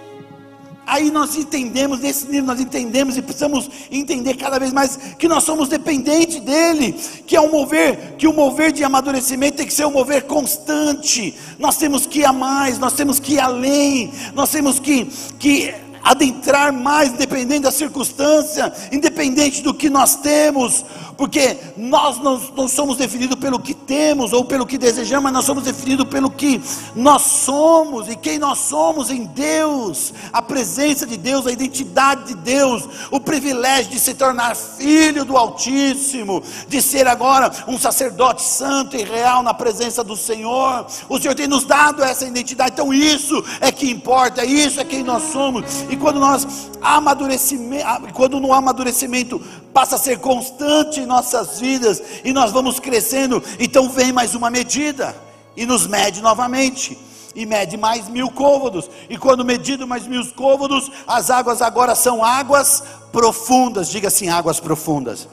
[0.86, 5.43] Aí nós entendemos, nesse nível nós entendemos e precisamos entender cada vez mais que nós
[5.43, 6.93] somos dependentes dele,
[7.26, 11.34] que é um mover, que o mover de amadurecimento tem que ser um mover constante.
[11.58, 15.06] Nós temos que ir a mais, nós temos que ir além, nós temos que,
[15.39, 20.86] que adentrar mais, independente da circunstância, independente do que nós temos,
[21.17, 25.45] porque nós não, não somos definidos pelo que temos ou pelo que desejamos, mas nós
[25.45, 26.62] somos definidos pelo que
[26.95, 32.36] nós somos e quem nós somos em Deus, a presença de Deus, a identidade de
[32.36, 38.95] Deus, o privilégio de se tornar filho do Altíssimo, de ser agora um sacerdote santo
[38.95, 40.86] e real na presença do Senhor.
[41.08, 45.04] O Senhor tem nos dado essa identidade, então isso é que importa, isso é quem
[45.04, 45.65] nós somos.
[45.89, 46.45] E quando nós
[46.82, 49.41] amadurecimento, quando no amadurecimento
[49.73, 54.50] passa a ser constante em nossas vidas e nós vamos crescendo, então vem mais uma
[54.50, 55.15] medida
[55.56, 56.98] e nos mede novamente.
[57.34, 62.24] E mede mais mil côvados, e quando medido mais mil côvados, as águas agora são
[62.24, 63.89] águas profundas.
[63.89, 65.28] Diga assim: águas profundas.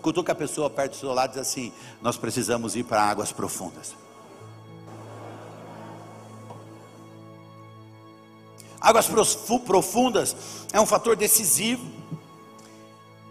[0.00, 3.32] Cutuca a pessoa perto do seu lado e diz assim: Nós precisamos ir para águas
[3.32, 3.92] profundas.
[8.80, 9.08] Águas
[9.66, 10.36] profundas
[10.72, 12.01] é um fator decisivo.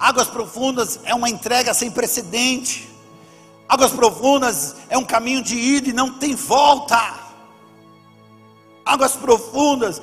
[0.02, 2.90] Águas profundas é uma entrega sem precedente.
[3.70, 7.20] Águas profundas é um caminho de ida e não tem volta.
[8.84, 10.02] Águas profundas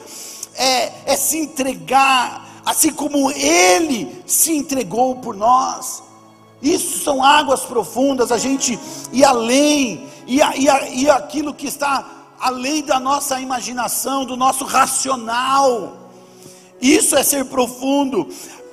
[0.55, 6.05] é, é se entregar, assim como Ele se entregou por nós.
[6.63, 8.79] Isso são águas profundas, a gente
[9.13, 12.09] ir além, e, e, e aquilo que está
[12.39, 15.97] além da nossa imaginação, do nosso racional
[16.81, 18.29] Isso é ser profundo,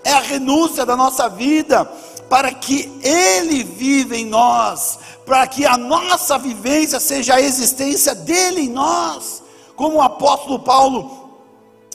[0.06, 1.84] é a renúncia da nossa vida
[2.30, 8.62] para que Ele viva em nós, para que a nossa vivência seja a existência dele
[8.62, 9.44] em nós,
[9.76, 11.26] como o apóstolo Paulo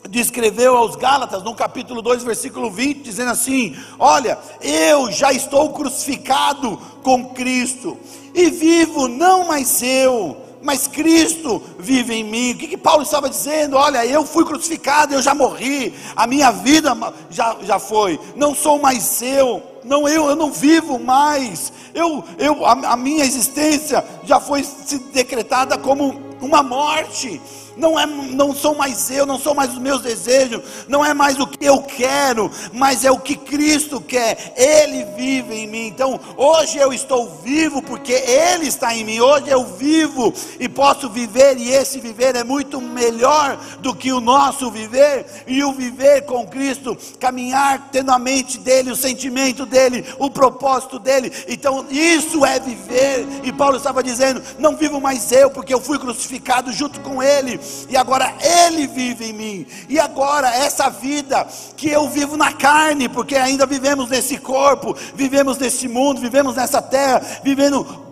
[0.08, 6.78] descreveu aos Gálatas, no capítulo 2, versículo 20, dizendo assim: Olha, eu já estou crucificado
[7.04, 7.96] com Cristo,
[8.34, 12.52] e vivo não mais eu, mas Cristo vive em mim.
[12.52, 13.76] O que, que Paulo estava dizendo?
[13.76, 16.96] Olha, eu fui crucificado, eu já morri, a minha vida
[17.30, 22.64] já, já foi, não sou mais eu, não eu, eu não vivo mais, eu, eu,
[22.66, 24.66] a, a minha existência já foi
[25.12, 27.40] decretada como uma morte
[27.80, 31.40] não, é, não sou mais eu, não sou mais os meus desejos, não é mais
[31.40, 35.86] o que eu quero, mas é o que Cristo quer, Ele vive em mim.
[35.86, 41.08] Então, hoje eu estou vivo porque Ele está em mim, hoje eu vivo e posso
[41.08, 46.26] viver, e esse viver é muito melhor do que o nosso viver, e o viver
[46.26, 51.32] com Cristo, caminhar tendo a mente dEle, o sentimento dEle, o propósito dEle.
[51.48, 55.98] Então, isso é viver, e Paulo estava dizendo: não vivo mais eu, porque eu fui
[55.98, 61.88] crucificado junto com Ele e agora Ele vive em mim, e agora essa vida que
[61.88, 67.20] eu vivo na carne, porque ainda vivemos nesse corpo, vivemos nesse mundo, vivemos nessa terra,
[67.42, 68.10] vivendo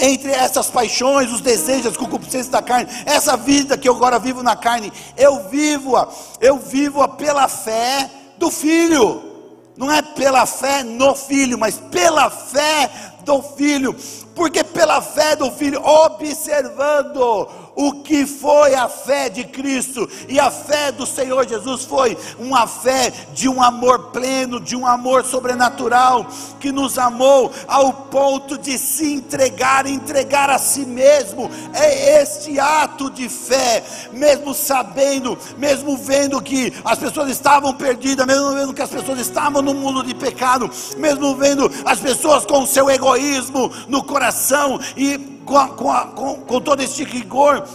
[0.00, 4.42] entre essas paixões, os desejos, as concupiscências da carne, essa vida que eu agora vivo
[4.42, 6.08] na carne, eu vivo-a,
[6.40, 9.22] eu vivo-a pela fé do Filho,
[9.76, 12.90] não é pela fé no Filho, mas pela fé
[13.24, 13.96] do Filho,
[14.34, 20.50] porque pela fé do Filho, observando o que foi a fé de Cristo, e a
[20.50, 26.26] fé do Senhor Jesus foi uma fé de um amor pleno, de um amor sobrenatural,
[26.58, 31.50] que nos amou ao ponto de se entregar, entregar a si mesmo.
[31.72, 38.52] É este ato de fé, mesmo sabendo, mesmo vendo que as pessoas estavam perdidas, mesmo
[38.54, 42.66] vendo que as pessoas estavam no mundo de pecado, mesmo vendo as pessoas com o
[42.66, 47.66] seu egoísmo no coração e com, com, com, com todo este rigor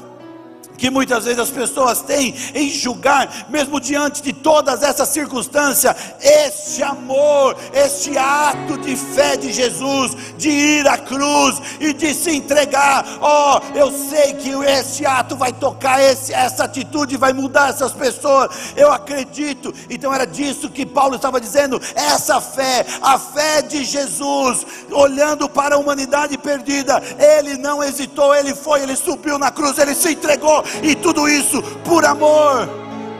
[0.77, 6.83] que muitas vezes as pessoas têm em julgar, mesmo diante de todas essas circunstâncias, este
[6.83, 13.05] amor, este ato de fé de Jesus, de ir à cruz e de se entregar.
[13.21, 18.49] Oh, eu sei que esse ato vai tocar, esse, essa atitude vai mudar essas pessoas.
[18.75, 19.73] Eu acredito.
[19.89, 21.81] Então era disso que Paulo estava dizendo.
[21.95, 28.53] Essa fé, a fé de Jesus, olhando para a humanidade perdida, ele não hesitou, ele
[28.53, 32.67] foi, ele subiu na cruz, ele se entregou e tudo isso por amor,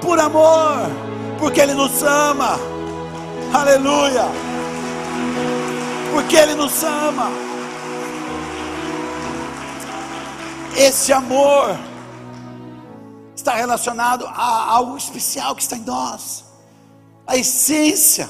[0.01, 0.89] por amor,
[1.39, 2.57] porque Ele nos ama,
[3.53, 4.25] aleluia,
[6.13, 7.29] porque Ele nos ama.
[10.77, 11.77] Esse amor
[13.35, 16.43] está relacionado a algo especial que está em nós,
[17.25, 18.29] a essência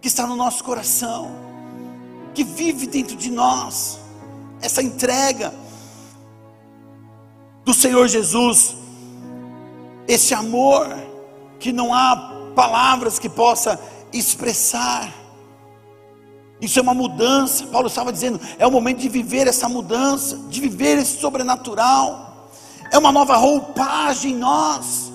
[0.00, 1.30] que está no nosso coração,
[2.34, 3.98] que vive dentro de nós,
[4.60, 5.52] essa entrega
[7.70, 8.74] do Senhor Jesus,
[10.08, 10.88] esse amor
[11.60, 13.80] que não há palavras que possa
[14.12, 15.08] expressar.
[16.60, 17.64] Isso é uma mudança.
[17.68, 22.50] Paulo estava dizendo, é o momento de viver essa mudança, de viver esse sobrenatural.
[22.90, 25.09] É uma nova roupagem em nós.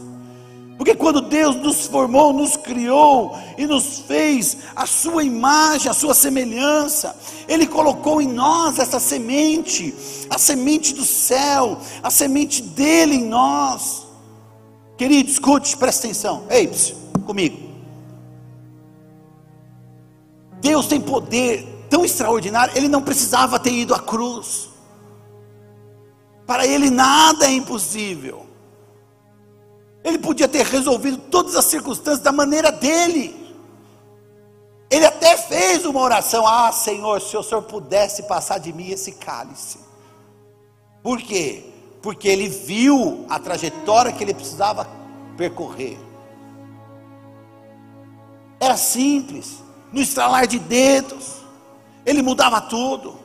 [0.77, 6.13] Porque quando Deus nos formou, nos criou e nos fez a sua imagem, a sua
[6.13, 7.15] semelhança,
[7.47, 9.95] Ele colocou em nós essa semente,
[10.29, 14.05] a semente do céu, a semente dele em nós.
[14.97, 16.43] Querido, escute, presta atenção.
[16.49, 16.69] Ei,
[17.25, 17.65] comigo.
[20.59, 24.69] Deus tem poder tão extraordinário, Ele não precisava ter ido à cruz.
[26.45, 28.44] Para Ele nada é impossível.
[30.05, 33.35] Ele podia ter resolvido todas as circunstâncias da maneira dele.
[34.87, 39.13] Ele até fez uma oração: Ah, Senhor, se o Senhor pudesse passar de mim esse
[39.13, 39.79] cálice.
[41.01, 41.65] Por quê?
[42.03, 44.87] Porque ele viu a trajetória que ele precisava
[45.35, 45.97] percorrer.
[48.59, 49.57] Era simples,
[49.91, 51.37] no estralar de dedos,
[52.05, 53.15] ele mudava tudo.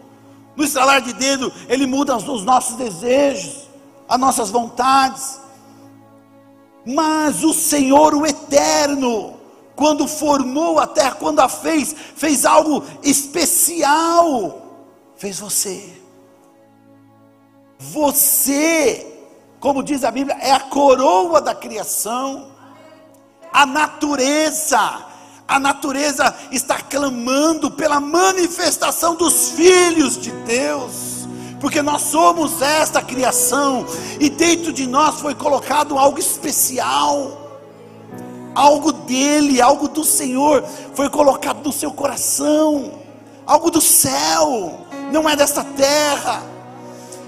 [0.57, 3.69] No estralar de dedo, ele muda os nossos desejos,
[4.09, 5.40] as nossas vontades.
[6.85, 9.39] Mas o Senhor, o Eterno,
[9.77, 14.63] quando formou a terra, quando a fez, fez algo especial.
[15.17, 16.01] Fez você.
[17.79, 19.07] Você,
[19.59, 22.51] como diz a Bíblia, é a coroa da criação.
[23.53, 25.07] A natureza,
[25.47, 31.10] a natureza está clamando pela manifestação dos filhos de Deus
[31.61, 33.87] porque nós somos esta criação,
[34.19, 37.37] e dentro de nós foi colocado algo especial.
[38.53, 42.93] algo dele, algo do Senhor foi colocado no seu coração,
[43.47, 44.81] algo do céu,
[45.13, 46.43] não é desta terra.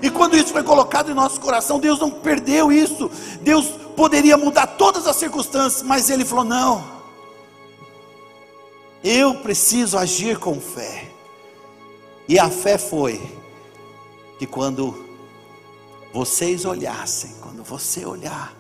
[0.03, 3.09] E quando isso foi colocado em nosso coração, Deus não perdeu isso.
[3.41, 3.67] Deus
[3.97, 6.83] poderia mudar todas as circunstâncias, mas Ele falou: não,
[9.05, 11.09] eu preciso agir com fé.
[12.29, 13.21] E a fé foi
[14.43, 15.07] que quando
[16.13, 18.53] vocês olhassem, quando você olhar,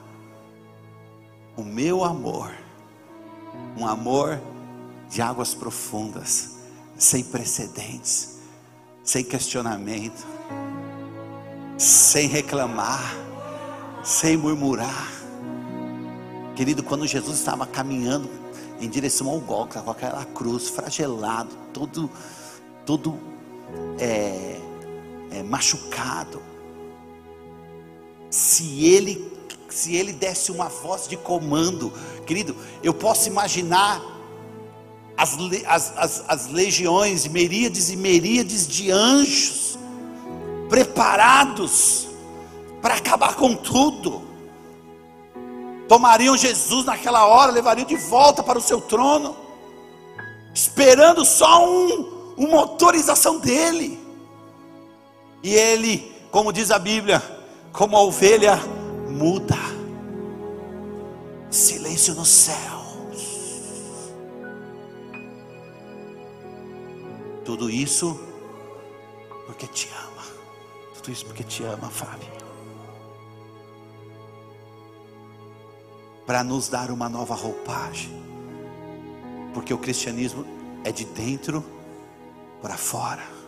[1.56, 2.52] o meu amor,
[3.76, 4.40] um amor
[5.10, 6.50] de águas profundas,
[6.96, 8.38] sem precedentes,
[9.02, 10.24] sem questionamento,
[11.76, 13.16] sem reclamar,
[14.04, 15.10] sem murmurar.
[16.54, 18.30] Querido, quando Jesus estava caminhando
[18.80, 22.08] em direção ao Gólgota com aquela cruz, fragelado, todo,
[22.86, 23.18] todo
[23.98, 24.61] é,
[25.34, 26.42] é, machucado,
[28.30, 29.32] se ele
[29.72, 31.90] se ele desse uma voz de comando,
[32.26, 34.02] querido, eu posso imaginar
[35.16, 39.78] as, as, as, as legiões, meríades e meríades de anjos,
[40.68, 42.08] preparados
[42.82, 44.22] para acabar com tudo,
[45.88, 49.36] tomariam Jesus naquela hora, levariam de volta para o seu trono,
[50.52, 54.01] esperando só um, uma autorização dele,
[55.42, 57.20] e ele, como diz a Bíblia,
[57.72, 58.56] como a ovelha
[59.08, 59.56] muda.
[61.50, 62.82] Silêncio nos céus.
[67.44, 68.18] Tudo isso
[69.46, 70.22] porque te ama.
[70.94, 72.28] Tudo isso porque te ama, Fábio.
[76.24, 78.10] Para nos dar uma nova roupagem.
[79.52, 80.46] Porque o cristianismo
[80.84, 81.64] é de dentro
[82.62, 83.41] para fora.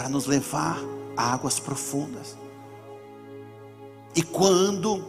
[0.00, 0.78] Para nos levar
[1.14, 2.34] a águas profundas.
[4.16, 5.04] E quando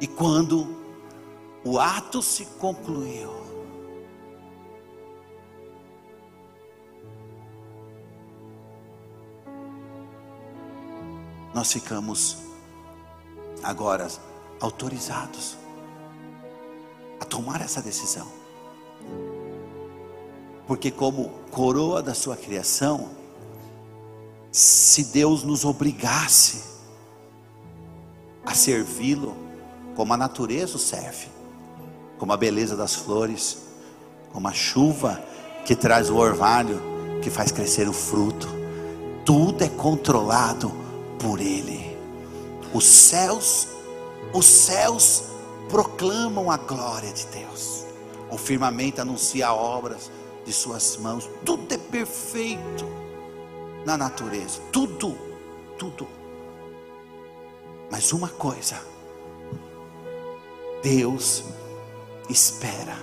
[0.00, 0.76] e quando
[1.64, 3.30] o ato se concluiu,
[11.54, 12.38] nós ficamos
[13.62, 14.08] agora
[14.60, 15.56] autorizados
[17.20, 18.26] a tomar essa decisão.
[20.66, 23.19] Porque, como coroa da sua criação,
[24.52, 26.62] se Deus nos obrigasse
[28.44, 29.36] a servi-lo
[29.94, 31.28] como a natureza o serve,
[32.18, 33.58] como a beleza das flores,
[34.32, 35.22] como a chuva
[35.64, 36.80] que traz o orvalho,
[37.22, 38.48] que faz crescer o fruto.
[39.24, 40.72] Tudo é controlado
[41.18, 41.96] por Ele.
[42.72, 43.68] Os céus,
[44.32, 45.24] os céus
[45.68, 47.84] proclamam a glória de Deus.
[48.30, 50.10] O firmamento anuncia obras
[50.44, 51.28] de suas mãos.
[51.44, 52.86] Tudo é perfeito
[53.84, 54.60] na natureza.
[54.72, 55.16] Tudo,
[55.78, 56.06] tudo.
[57.90, 58.80] Mas uma coisa,
[60.82, 61.44] Deus
[62.28, 62.96] espera,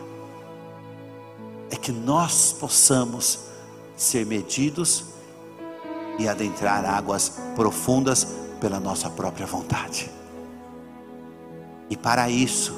[1.69, 3.39] é que nós possamos
[3.95, 5.05] ser medidos
[6.17, 8.25] e adentrar águas profundas
[8.61, 10.09] pela nossa própria vontade.
[11.89, 12.73] E para isso,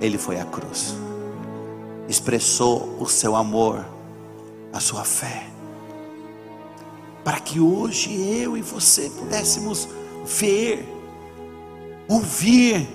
[0.00, 0.94] Ele foi à cruz,
[2.08, 3.84] expressou o seu amor,
[4.72, 5.46] a sua fé,
[7.24, 9.88] para que hoje eu e você pudéssemos
[10.24, 10.86] ver,
[12.08, 12.88] ouvir,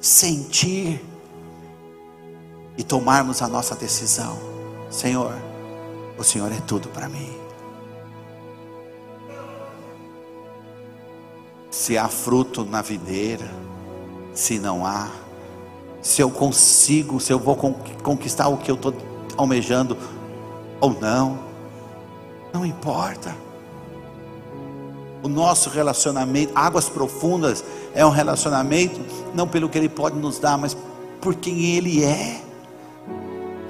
[0.00, 1.04] sentir
[2.76, 4.38] e tomarmos a nossa decisão.
[4.90, 5.34] Senhor,
[6.18, 7.32] o Senhor é tudo para mim.
[11.70, 13.48] Se há fruto na videira,
[14.32, 14.58] se
[22.52, 23.34] não importa
[25.22, 29.00] o nosso relacionamento, águas profundas, é um relacionamento
[29.34, 30.76] não pelo que Ele pode nos dar, mas
[31.20, 32.42] por quem Ele é.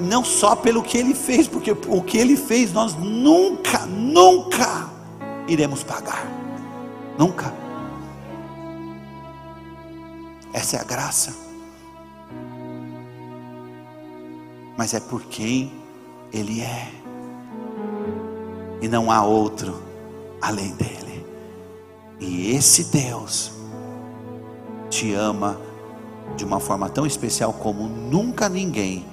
[0.00, 4.88] Não só pelo que Ele fez, porque o que Ele fez nós nunca, nunca
[5.48, 6.26] iremos pagar.
[7.18, 7.52] Nunca.
[10.52, 11.34] Essa é a graça.
[14.76, 15.72] Mas é por quem
[16.32, 17.07] Ele é.
[18.80, 19.82] E não há outro
[20.40, 21.26] além dele.
[22.20, 23.52] E esse Deus
[24.90, 25.58] te ama
[26.36, 29.06] de uma forma tão especial como nunca ninguém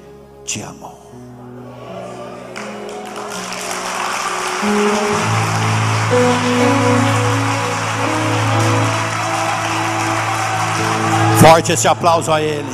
[0.43, 1.05] te amou.
[11.39, 12.65] Forte esse aplauso a Ele.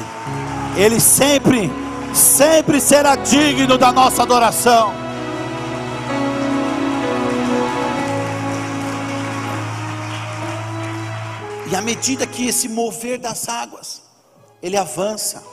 [0.78, 1.72] Ele sempre,
[2.14, 5.01] sempre será digno da nossa adoração.
[11.84, 14.04] Medida que esse mover das águas,
[14.62, 15.44] ele avança,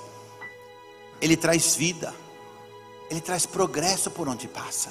[1.21, 2.15] ele traz vida,
[3.11, 4.91] ele traz progresso por onde passa,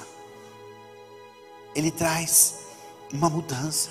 [1.74, 2.56] ele traz
[3.12, 3.90] uma mudança.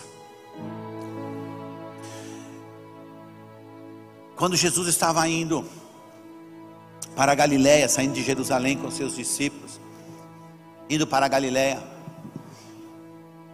[4.36, 5.66] Quando Jesus estava indo
[7.16, 9.80] para a Galiléia, saindo de Jerusalém com seus discípulos,
[10.90, 11.82] indo para a Galiléia,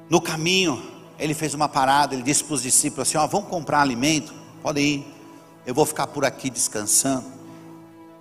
[0.10, 0.93] no caminho,
[1.24, 4.86] ele fez uma parada, ele disse para os discípulos assim: ó, vamos comprar alimento, podem
[4.86, 5.08] ir,
[5.66, 7.26] eu vou ficar por aqui descansando.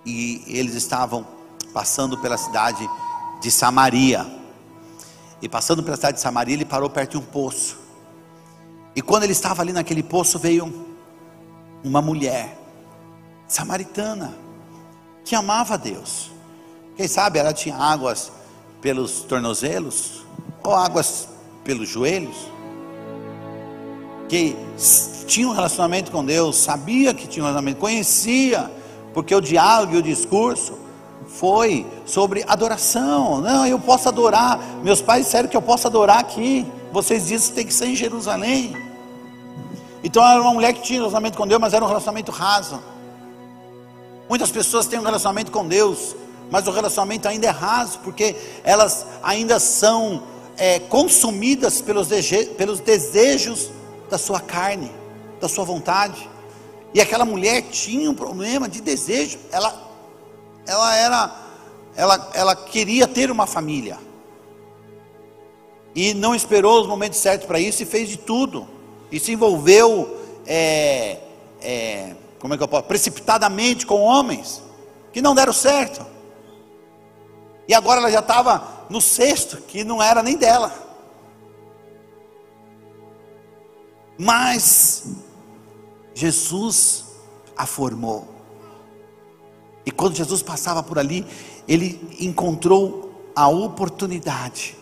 [0.05, 1.27] E eles estavam
[1.73, 2.89] passando pela cidade
[3.41, 4.25] de Samaria.
[5.41, 7.77] E passando pela cidade de Samaria, ele parou perto de um poço.
[8.95, 10.87] E quando ele estava ali naquele poço, veio
[11.83, 12.57] uma mulher
[13.49, 14.33] samaritana
[15.25, 16.31] que amava Deus.
[16.95, 18.31] Quem sabe ela tinha águas
[18.81, 20.25] pelos tornozelos
[20.63, 21.27] ou águas
[21.65, 22.52] pelos joelhos.
[24.33, 24.55] Que
[25.27, 28.67] tinha um relacionamento com Deus, sabia que tinha um relacionamento, conhecia,
[29.13, 30.73] porque o diálogo e o discurso
[31.27, 33.41] foi sobre adoração.
[33.41, 34.57] Não, eu posso adorar.
[34.81, 36.65] Meus pais disseram que eu posso adorar aqui.
[36.91, 38.75] Vocês dizem que tem que ser em Jerusalém.
[40.03, 42.81] Então era uma mulher que tinha relacionamento com Deus, mas era um relacionamento raso.
[44.27, 46.15] Muitas pessoas têm um relacionamento com Deus,
[46.49, 50.23] mas o relacionamento ainda é raso, porque elas ainda são
[50.57, 52.07] é, consumidas pelos,
[52.57, 53.69] pelos desejos
[54.13, 54.91] da sua carne,
[55.41, 56.29] da sua vontade.
[56.93, 59.39] E aquela mulher tinha um problema de desejo.
[59.51, 59.73] Ela,
[60.67, 61.35] ela era,
[61.95, 63.97] ela, ela queria ter uma família.
[65.95, 68.67] E não esperou os momentos certos para isso e fez de tudo.
[69.11, 71.17] E se envolveu é,
[71.59, 74.61] é, como é que eu posso, precipitadamente com homens
[75.11, 76.05] que não deram certo.
[77.67, 80.71] E agora ela já estava no sexto, que não era nem dela.
[84.17, 85.05] Mas
[86.13, 87.05] Jesus
[87.55, 88.27] a formou.
[89.85, 91.25] E quando Jesus passava por ali,
[91.67, 94.77] ele encontrou a oportunidade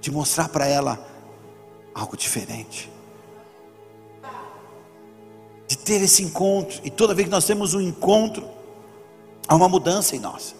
[0.00, 1.04] de mostrar para ela
[1.94, 2.90] algo diferente
[5.70, 6.80] de ter esse encontro.
[6.82, 8.44] E toda vez que nós temos um encontro,
[9.46, 10.52] há uma mudança em nós.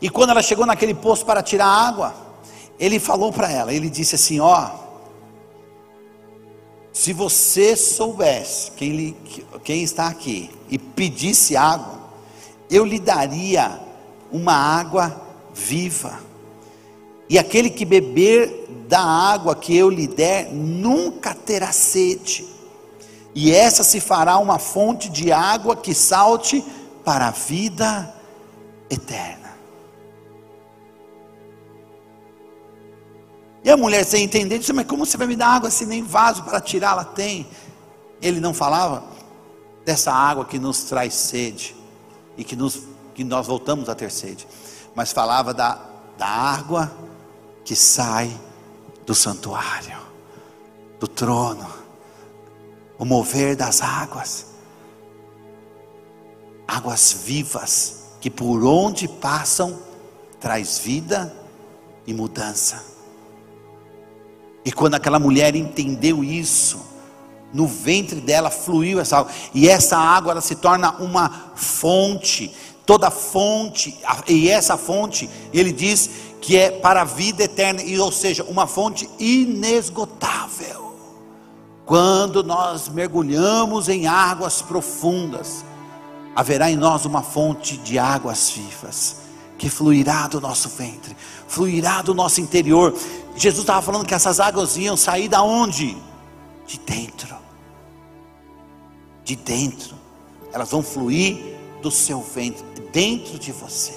[0.00, 2.14] E quando ela chegou naquele poço para tirar água,
[2.78, 4.70] ele falou para ela, ele disse assim: Ó,
[6.94, 9.14] se você soubesse quem,
[9.62, 11.98] quem está aqui e pedisse água,
[12.70, 13.78] eu lhe daria
[14.32, 15.20] uma água
[15.52, 16.18] viva.
[17.28, 22.54] E aquele que beber da água que eu lhe der, nunca terá sede
[23.34, 26.64] e essa se fará uma fonte de água que salte
[27.04, 28.14] para a vida
[28.88, 29.43] eterna.
[33.64, 36.02] E a mulher sem entender disse: Mas como você vai me dar água se nem
[36.02, 37.48] vaso para tirá-la tem?
[38.20, 39.02] Ele não falava
[39.84, 41.74] dessa água que nos traz sede
[42.36, 42.82] e que, nos,
[43.14, 44.46] que nós voltamos a ter sede,
[44.94, 45.80] mas falava da,
[46.18, 46.92] da água
[47.64, 48.30] que sai
[49.06, 49.98] do santuário,
[51.00, 51.84] do trono
[52.98, 54.46] o mover das águas,
[56.66, 59.78] águas vivas, que por onde passam
[60.40, 61.34] traz vida
[62.06, 62.93] e mudança.
[64.64, 66.80] E quando aquela mulher entendeu isso,
[67.52, 72.52] no ventre dela fluiu essa água, e essa água ela se torna uma fonte,
[72.84, 73.96] toda fonte,
[74.26, 76.10] e essa fonte, ele diz
[76.40, 80.94] que é para a vida eterna, e, ou seja, uma fonte inesgotável.
[81.86, 85.64] Quando nós mergulhamos em águas profundas,
[86.34, 89.16] haverá em nós uma fonte de águas vivas,
[89.58, 92.94] que fluirá do nosso ventre, fluirá do nosso interior.
[93.36, 95.96] Jesus estava falando que essas águas iam sair da onde?
[96.66, 97.34] De dentro.
[99.24, 99.96] De dentro.
[100.52, 103.94] Elas vão fluir do seu ventre, dentro de você.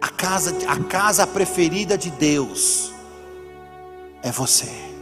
[0.00, 2.92] A casa, a casa preferida de Deus
[4.22, 4.93] é você.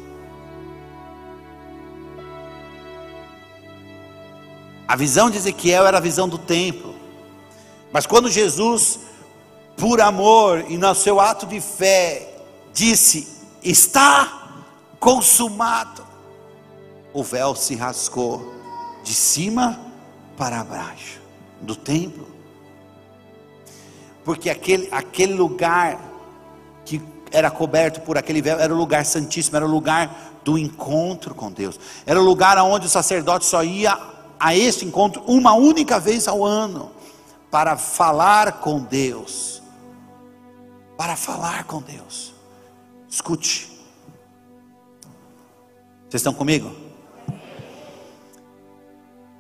[4.92, 6.94] A visão de Ezequiel era a visão do templo.
[7.90, 9.00] Mas quando Jesus,
[9.74, 12.28] por amor e no seu ato de fé,
[12.74, 13.26] disse:
[13.62, 14.50] Está
[15.00, 16.06] consumado,
[17.10, 18.52] o véu se rasgou
[19.02, 19.80] de cima
[20.36, 21.22] para baixo
[21.62, 22.28] do templo.
[24.22, 25.98] Porque aquele, aquele lugar
[26.84, 31.34] que era coberto por aquele véu, era o lugar santíssimo, era o lugar do encontro
[31.34, 31.80] com Deus.
[32.04, 34.11] Era o lugar onde o sacerdote só ia
[34.42, 36.90] a esse encontro uma única vez ao ano
[37.48, 39.62] para falar com Deus.
[40.98, 42.34] Para falar com Deus.
[43.08, 43.70] Escute.
[46.08, 46.74] Vocês estão comigo?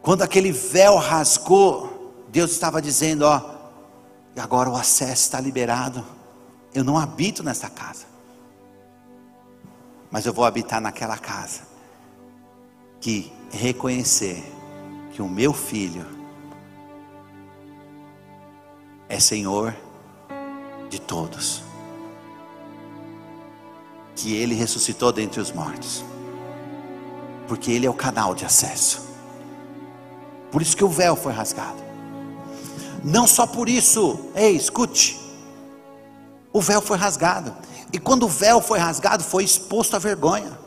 [0.00, 3.40] Quando aquele véu rasgou, Deus estava dizendo: Ó,
[4.36, 6.06] agora o acesso está liberado.
[6.72, 8.06] Eu não habito nessa casa,
[10.12, 11.62] mas eu vou habitar naquela casa
[13.00, 14.61] que reconhecer
[15.12, 16.06] que o meu filho
[19.08, 19.76] é Senhor
[20.88, 21.62] de todos,
[24.16, 26.02] que ele ressuscitou dentre os mortos,
[27.46, 29.06] porque ele é o canal de acesso.
[30.50, 31.82] Por isso que o véu foi rasgado.
[33.04, 35.20] Não só por isso, ei, escute.
[36.52, 37.54] O véu foi rasgado.
[37.92, 40.58] E quando o véu foi rasgado, foi exposto à vergonha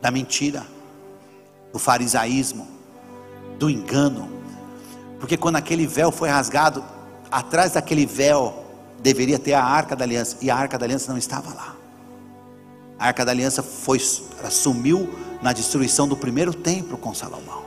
[0.00, 0.66] da mentira,
[1.72, 2.73] do farisaísmo,
[3.58, 4.28] do engano.
[5.18, 6.84] Porque quando aquele véu foi rasgado,
[7.30, 8.64] atrás daquele véu
[9.00, 11.76] deveria ter a arca da aliança, e a arca da aliança não estava lá.
[12.98, 17.64] A arca da aliança foi sumiu na destruição do primeiro templo com Salomão.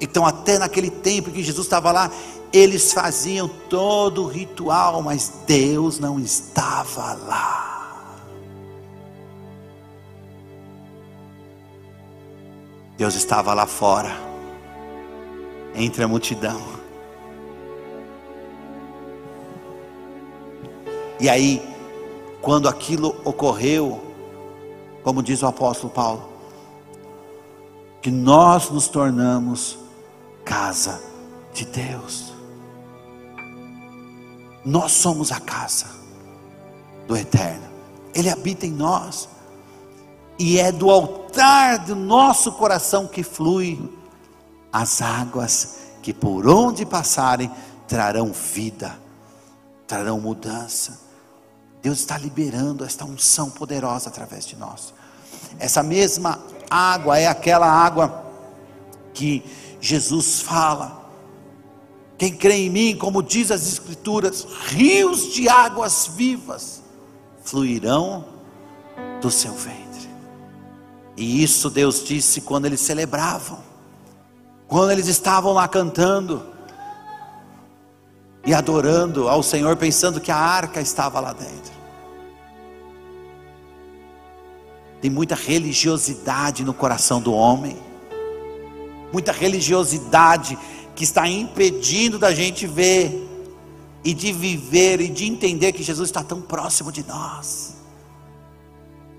[0.00, 2.10] Então, até naquele tempo que Jesus estava lá,
[2.52, 7.73] eles faziam todo o ritual, mas Deus não estava lá.
[12.96, 14.10] Deus estava lá fora,
[15.74, 16.60] entre a multidão.
[21.18, 21.62] E aí,
[22.40, 24.00] quando aquilo ocorreu,
[25.02, 26.28] como diz o apóstolo Paulo,
[28.00, 29.78] que nós nos tornamos
[30.44, 31.00] casa
[31.52, 32.32] de Deus.
[34.64, 35.86] Nós somos a casa
[37.06, 37.64] do Eterno.
[38.14, 39.28] Ele habita em nós.
[40.38, 41.23] E é do altar
[41.86, 43.90] do nosso coração que flui
[44.72, 47.50] as águas que por onde passarem
[47.88, 48.98] trarão vida,
[49.86, 51.00] trarão mudança.
[51.82, 54.94] Deus está liberando esta unção poderosa através de nós.
[55.58, 58.24] Essa mesma água é aquela água
[59.12, 59.44] que
[59.80, 61.04] Jesus fala.
[62.16, 66.82] Quem crê em mim, como diz as Escrituras, rios de águas vivas
[67.44, 68.24] fluirão
[69.20, 69.83] do seu ventre.
[71.16, 73.58] E isso Deus disse quando eles celebravam,
[74.66, 76.42] quando eles estavam lá cantando
[78.44, 81.72] e adorando ao Senhor, pensando que a arca estava lá dentro.
[85.00, 87.76] Tem muita religiosidade no coração do homem,
[89.12, 90.58] muita religiosidade
[90.94, 93.30] que está impedindo da gente ver
[94.04, 97.63] e de viver e de entender que Jesus está tão próximo de nós.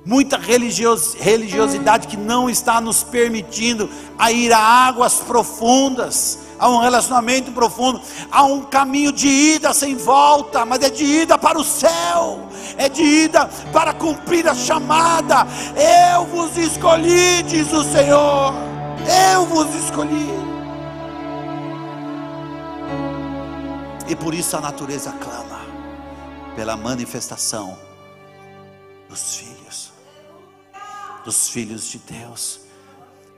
[0.06, 3.90] Muita religiosidade que não está nos permitindo
[4.20, 8.00] a ir a águas profundas, a um relacionamento profundo,
[8.32, 12.48] a um caminho de ida sem volta, mas é de ida para o céu,
[12.78, 15.48] é de ida para cumprir a chamada.
[16.14, 18.54] Eu vos escolhi, diz o Senhor,
[19.34, 20.30] eu vos escolhi.
[24.08, 25.62] E por isso a natureza clama
[26.56, 27.76] pela manifestação
[29.10, 29.55] dos filhos,
[31.26, 32.62] dos filhos de Deus,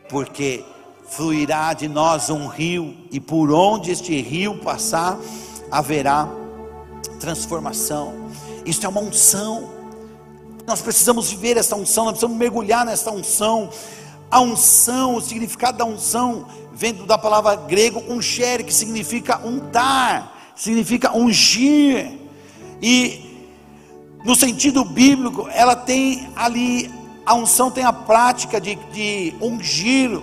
[0.10, 0.64] porque
[1.10, 5.18] fluirá de nós um rio, e por onde este rio passar,
[5.72, 6.28] haverá
[7.20, 8.14] transformação.
[8.66, 9.70] Isso é uma unção.
[10.68, 13.70] Nós precisamos viver essa unção, nós precisamos mergulhar nessa unção.
[14.30, 21.16] A unção, o significado da unção, vem da palavra grego ungere, que significa untar, significa
[21.16, 22.20] ungir.
[22.82, 23.48] E
[24.26, 26.92] no sentido bíblico, ela tem ali,
[27.28, 30.17] a unção tem a prática de, de ungir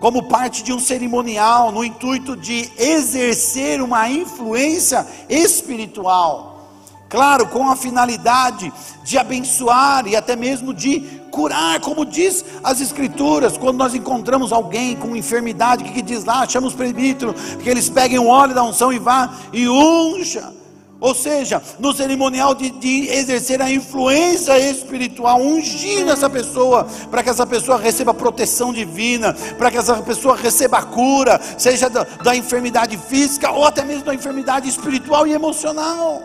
[0.00, 6.70] como parte de um cerimonial, no intuito de exercer uma influência espiritual.
[7.10, 8.72] Claro, com a finalidade
[9.04, 11.00] de abençoar e até mesmo de
[11.30, 16.24] curar, como diz as Escrituras, quando nós encontramos alguém com enfermidade, o que, que diz
[16.24, 16.48] lá?
[16.48, 20.63] Chama os presbíteros, que eles peguem o óleo da unção e vá e unja
[21.04, 27.28] ou seja, no cerimonial de, de exercer a influência espiritual, ungir essa pessoa, para que
[27.28, 32.96] essa pessoa receba proteção divina, para que essa pessoa receba cura, seja da, da enfermidade
[32.96, 36.22] física ou até mesmo da enfermidade espiritual e emocional.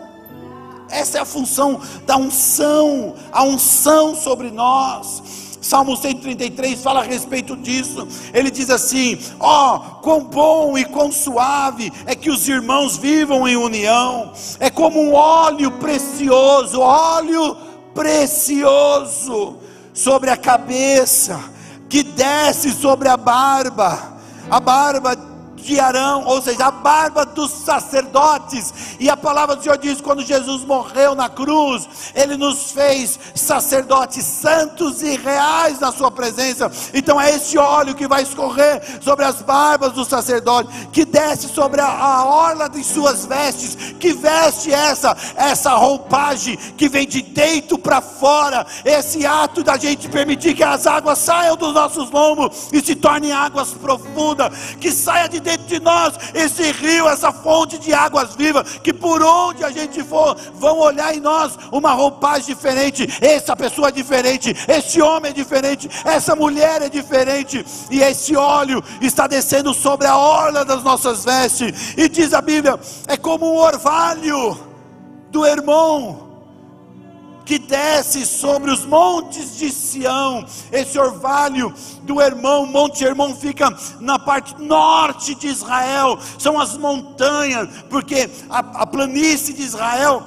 [0.88, 5.49] Essa é a função da unção, a unção sobre nós.
[5.60, 8.08] Salmo 133 fala a respeito disso.
[8.32, 13.46] Ele diz assim: Ó, oh, quão bom e quão suave é que os irmãos vivam
[13.46, 14.32] em união.
[14.58, 17.56] É como um óleo precioso, óleo
[17.94, 19.58] precioso
[19.92, 21.38] sobre a cabeça,
[21.88, 24.18] que desce sobre a barba,
[24.50, 25.29] a barba
[25.60, 28.96] de Arão, ou seja, a barba dos sacerdotes.
[28.98, 34.24] E a palavra do Senhor diz: quando Jesus morreu na cruz, Ele nos fez sacerdotes
[34.24, 36.70] santos e reais na Sua presença.
[36.94, 41.80] Então é esse óleo que vai escorrer sobre as barbas dos sacerdotes, que desce sobre
[41.80, 47.78] a, a orla de suas vestes, que veste essa, essa roupagem que vem de dentro
[47.78, 48.66] para fora.
[48.84, 53.32] Esse ato da gente permitir que as águas saiam dos nossos lombos e se tornem
[53.32, 58.78] águas profundas, que saia de dentro de nós esse rio, essa fonte de águas vivas,
[58.78, 63.88] que por onde a gente for, vão olhar em nós uma roupagem diferente, essa pessoa
[63.88, 69.74] é diferente, esse homem é diferente, essa mulher é diferente, e esse óleo está descendo
[69.74, 74.58] sobre a orla das nossas vestes, e diz a Bíblia: é como um orvalho
[75.30, 76.29] do irmão
[77.50, 80.46] que desce sobre os montes de Sião.
[80.70, 81.74] Esse orvalho
[82.04, 88.58] do irmão, Monte Hermão fica na parte norte de Israel, são as montanhas, porque a,
[88.82, 90.22] a planície de Israel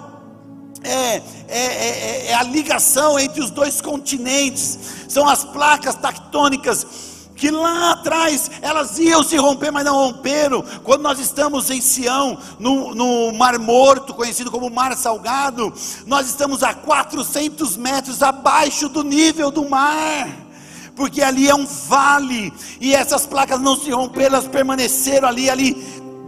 [0.84, 7.13] é, é, é, é a ligação entre os dois continentes, são as placas tectônicas
[7.44, 10.64] que lá atrás elas iam se romper, mas não romperam.
[10.82, 15.74] Quando nós estamos em Sião, no, no Mar Morto, conhecido como Mar Salgado,
[16.08, 20.30] nós estamos a 400 metros abaixo do nível do mar
[20.96, 25.84] porque ali é um vale, e essas placas não se romperam, elas permaneceram ali, ali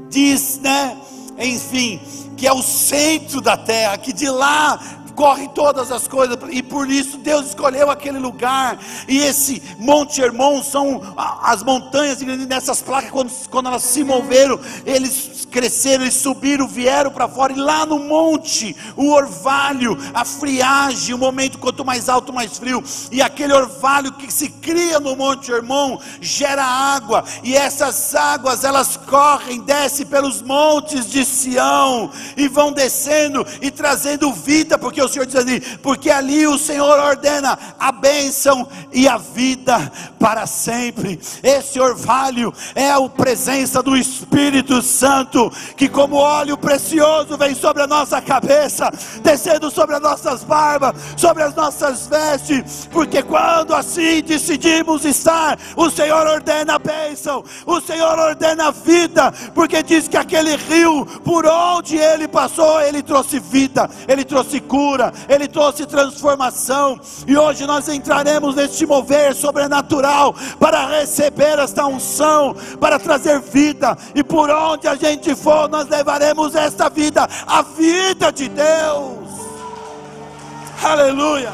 [0.10, 0.98] diz, né?
[1.38, 2.02] Enfim,
[2.36, 4.80] que é o centro da terra, que de lá
[5.16, 10.62] corre todas as coisas, e por isso Deus escolheu aquele lugar, e esse Monte Hermon
[10.62, 11.02] são
[11.42, 17.10] as montanhas, e nessas placas, quando, quando elas se moveram, eles cresceram, eles subiram, vieram
[17.10, 22.34] para fora, e lá no monte, o orvalho, a friagem, o momento quanto mais alto,
[22.34, 28.14] mais frio, e aquele orvalho que se cria no Monte Hermon, gera água, e essas
[28.14, 35.02] águas, elas correm, descem pelos montes de Sião, e vão descendo, e trazendo vida, porque
[35.02, 39.90] o Senhor diz assim: porque ali o Senhor ordena a bênção e a vida
[40.20, 41.18] para sempre.
[41.42, 45.45] Esse orvalho é a presença do Espírito Santo,
[45.76, 48.92] que como óleo precioso vem sobre a nossa cabeça,
[49.22, 55.90] descendo sobre as nossas barbas, sobre as nossas vestes, porque quando assim decidimos estar, o
[55.90, 61.46] Senhor ordena a bênção, o Senhor ordena a vida, porque diz que aquele rio, por
[61.46, 67.88] onde ele passou, ele trouxe vida, ele trouxe cura Ele trouxe transformação, e hoje nós
[67.88, 74.96] entraremos neste mover sobrenatural para receber esta unção, para trazer vida, e por onde a
[74.96, 79.30] gente for, nós levaremos esta vida, a vida de Deus.
[80.84, 81.54] Aleluia.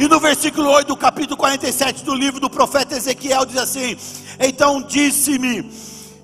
[0.00, 3.98] E no versículo 8 do capítulo 47 do livro do profeta Ezequiel diz assim:
[4.40, 5.70] Então disse-me: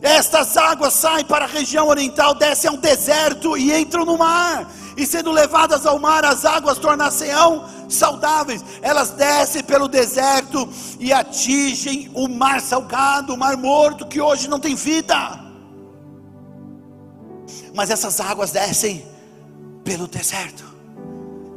[0.00, 4.66] Estas águas saem para a região oriental, descem ao deserto e entram no mar.
[4.96, 8.64] E sendo levadas ao mar, as águas tornar-se-ão saudáveis.
[8.80, 10.68] Elas descem pelo deserto
[10.98, 15.40] e atingem o mar salgado, o mar morto, que hoje não tem vida.
[17.74, 19.06] Mas essas águas descem
[19.84, 20.64] pelo deserto.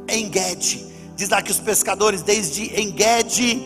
[0.06, 3.62] Em Gede Diz lá que os pescadores, desde Engede,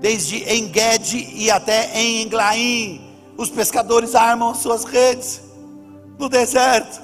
[0.00, 3.00] desde Engede e até em Englaim,
[3.36, 5.40] os pescadores armam suas redes
[6.16, 7.02] no deserto.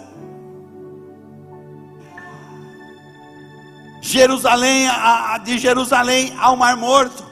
[4.08, 4.88] Jerusalém,
[5.44, 7.24] de Jerusalém ao Mar Morto,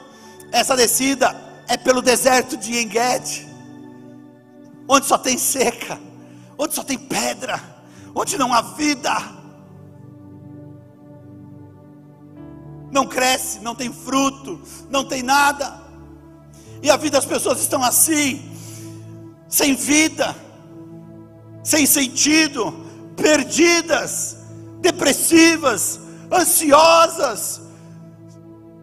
[0.51, 1.35] essa descida
[1.67, 3.47] é pelo deserto de Engede,
[4.87, 5.99] onde só tem seca,
[6.57, 7.61] onde só tem pedra,
[8.13, 9.37] onde não há vida.
[12.91, 14.59] não cresce, não tem fruto,
[14.89, 15.81] não tem nada.
[16.81, 18.51] E a vida das pessoas estão assim,
[19.47, 20.35] sem vida,
[21.63, 22.73] sem sentido,
[23.15, 24.37] perdidas,
[24.81, 25.99] depressivas,
[26.31, 27.61] ansiosas,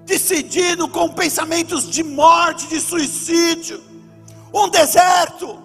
[0.04, 3.82] decidindo com pensamentos de morte, de suicídio,
[4.52, 5.62] um deserto.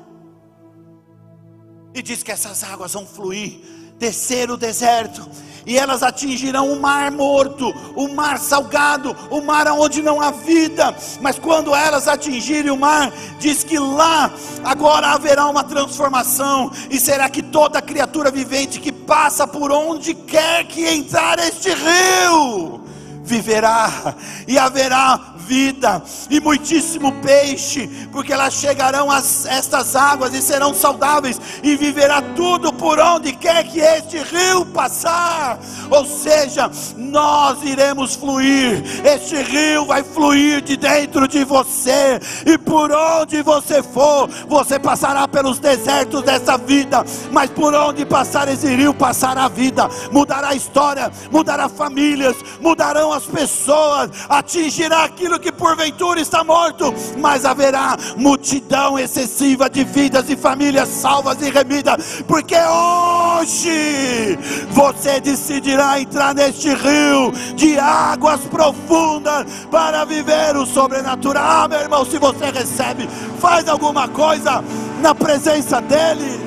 [1.93, 3.61] E diz que essas águas vão fluir,
[3.99, 5.29] descer o deserto
[5.69, 10.95] e elas atingirão o mar morto, o mar salgado, o mar onde não há vida.
[11.21, 14.31] Mas quando elas atingirem o mar, diz que lá
[14.63, 20.65] agora haverá uma transformação, e será que toda criatura vivente que passa por onde quer
[20.65, 22.81] que entrar este rio,
[23.23, 24.15] viverá,
[24.47, 31.41] e haverá vida, e muitíssimo peixe, porque lá chegarão as, estas águas e serão saudáveis,
[31.63, 35.57] e viverá tudo por onde quer que este rio passar.
[35.89, 42.91] Ou seja, nós iremos fluir, este rio vai fluir de dentro de você, e por
[42.91, 48.93] onde você for, você passará pelos desertos dessa vida, mas por onde passar esse rio,
[48.93, 56.19] passará a vida, mudará a história, mudará famílias, mudarão as pessoas, atingirá aquilo que porventura
[56.19, 64.37] está morto, mas haverá multidão excessiva de vidas e famílias salvas e remidas, porque hoje
[64.71, 71.43] você decidirá entrar neste rio de águas profundas para viver o sobrenatural.
[71.63, 73.07] Ah, meu irmão, se você recebe,
[73.39, 74.63] faz alguma coisa
[75.01, 76.39] na presença dEle.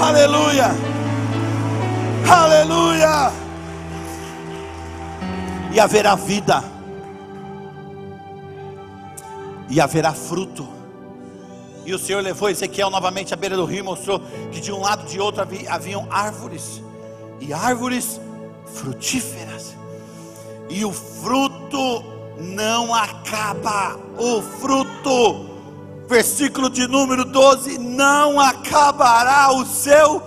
[0.00, 0.70] Aleluia.
[2.28, 3.32] Aleluia.
[5.72, 6.73] E haverá vida.
[9.68, 10.68] E haverá fruto.
[11.84, 14.80] E o Senhor levou Ezequiel novamente à beira do rio e mostrou que de um
[14.80, 16.82] lado e de outro haviam árvores.
[17.40, 18.20] E árvores
[18.66, 19.74] frutíferas.
[20.68, 22.02] E o fruto
[22.38, 23.98] não acaba.
[24.18, 25.54] O fruto
[26.08, 30.22] versículo de número 12: não acabará o seu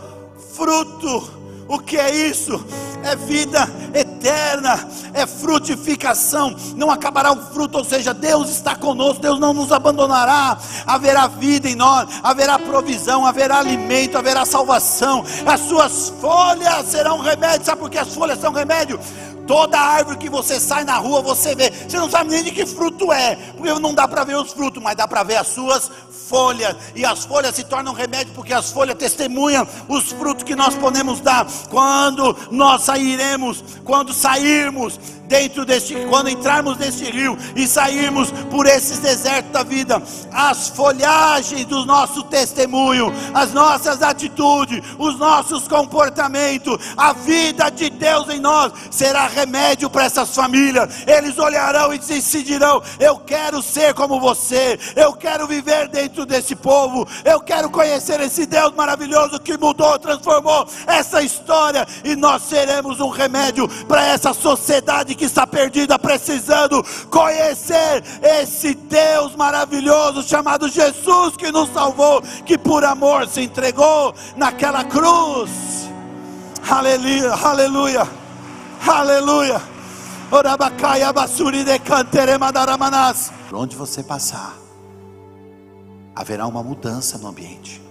[0.53, 1.36] fruto.
[1.68, 2.63] O que é isso?
[3.03, 9.39] É vida eterna, é frutificação, não acabará o fruto, ou seja, Deus está conosco, Deus
[9.39, 16.09] não nos abandonará, haverá vida em nós, haverá provisão, haverá alimento, haverá salvação, as suas
[16.22, 18.99] folhas serão remédio, sabe por que as folhas são remédio?
[19.48, 21.72] Toda árvore que você sai na rua, você vê.
[21.72, 24.84] Você não sabe nem de que fruto é, porque não dá para ver os frutos,
[24.84, 25.89] mas dá para ver as suas
[26.28, 26.76] folhas.
[26.93, 31.22] E as folhas se tornam remédio, porque as folhas testemunham os frutos que nós podemos
[31.22, 31.48] dar.
[31.70, 38.99] Quando nós sairemos, quando sairmos dentro deste, quando entrarmos neste rio e sairmos por esses
[38.99, 40.01] desertos da vida,
[40.32, 48.30] as folhagens do nosso testemunho, as nossas atitudes, os nossos comportamentos, a vida de Deus
[48.30, 51.05] em nós será remédio para essas famílias.
[51.05, 57.07] Eles olharão e decidirão: eu quero ser como você, eu quero viver dentro desse povo,
[57.25, 63.09] eu quero conhecer esse Deus maravilhoso que mudou, transformou essa história e nós seremos um
[63.09, 71.51] remédio para essa sociedade que está perdida, precisando conhecer esse Deus maravilhoso chamado Jesus que
[71.51, 75.89] nos salvou, que por amor se entregou naquela cruz.
[76.70, 78.07] Aleluia, aleluia,
[78.86, 79.61] aleluia.
[83.47, 84.53] Por onde você passar,
[86.13, 87.82] haverá uma mudança no ambiente.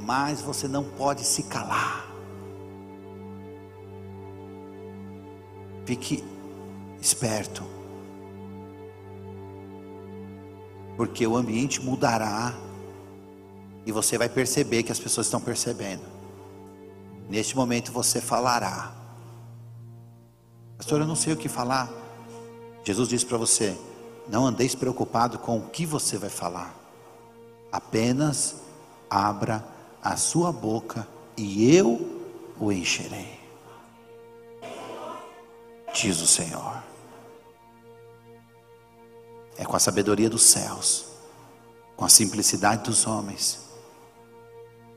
[0.00, 2.05] Mas você não pode se calar.
[5.86, 6.24] Fique
[7.00, 7.62] esperto.
[10.96, 12.52] Porque o ambiente mudará
[13.86, 16.02] e você vai perceber que as pessoas estão percebendo.
[17.28, 18.92] Neste momento você falará.
[20.76, 21.88] Pastor, eu não sei o que falar.
[22.84, 23.78] Jesus disse para você:
[24.28, 26.74] não andeis preocupado com o que você vai falar.
[27.70, 28.56] Apenas
[29.08, 29.64] abra
[30.02, 31.06] a sua boca
[31.36, 32.24] e eu
[32.58, 33.45] o encherei
[35.96, 36.82] diz o Senhor.
[39.56, 41.06] É com a sabedoria dos céus,
[41.96, 43.60] com a simplicidade dos homens,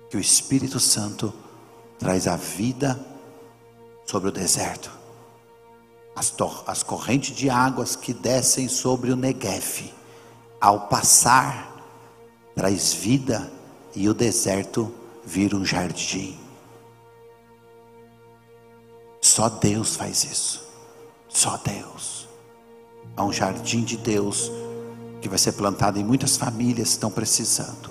[0.10, 1.34] que o Espírito Santo
[1.98, 3.00] traz a vida
[4.06, 4.92] sobre o deserto.
[6.16, 6.34] As,
[6.68, 9.94] as correntes de águas que descem sobre o Negev,
[10.60, 11.72] ao passar,
[12.54, 13.50] traz vida
[13.96, 14.94] e o deserto
[15.24, 16.38] vira um jardim.
[19.22, 20.69] Só Deus faz isso.
[21.30, 22.28] Só Deus.
[23.16, 24.52] Há um jardim de Deus
[25.22, 27.90] que vai ser plantado em muitas famílias que estão precisando.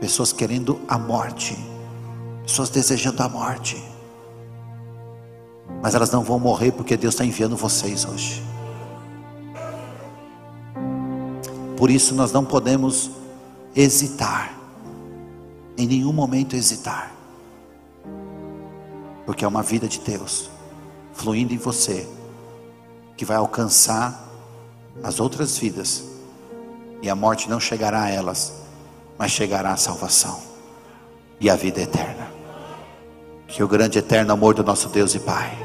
[0.00, 1.58] Pessoas querendo a morte,
[2.44, 3.82] pessoas desejando a morte,
[5.82, 8.42] mas elas não vão morrer porque Deus está enviando vocês hoje.
[11.76, 13.10] Por isso nós não podemos
[13.74, 14.56] hesitar,
[15.76, 17.12] em nenhum momento hesitar,
[19.24, 20.50] porque é uma vida de Deus
[21.18, 22.06] fluindo em você,
[23.16, 24.26] que vai alcançar
[25.02, 26.04] as outras vidas,
[27.02, 28.52] e a morte não chegará a elas,
[29.18, 30.40] mas chegará a salvação
[31.40, 32.28] e a vida eterna.
[33.48, 35.58] Que o grande eterno amor do nosso Deus e Pai,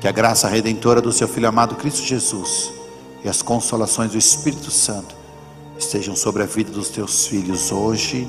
[0.00, 2.72] que a graça redentora do seu Filho amado Cristo Jesus
[3.22, 5.14] e as consolações do Espírito Santo
[5.78, 8.28] estejam sobre a vida dos teus filhos hoje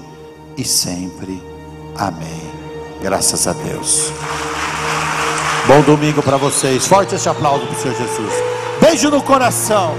[0.58, 1.42] e sempre.
[1.96, 2.59] Amém
[3.02, 4.12] Graças a Deus.
[5.68, 6.86] Bom domingo para vocês.
[6.86, 8.34] Forte esse aplauso para o Senhor Jesus.
[8.82, 9.96] Beijo no coração.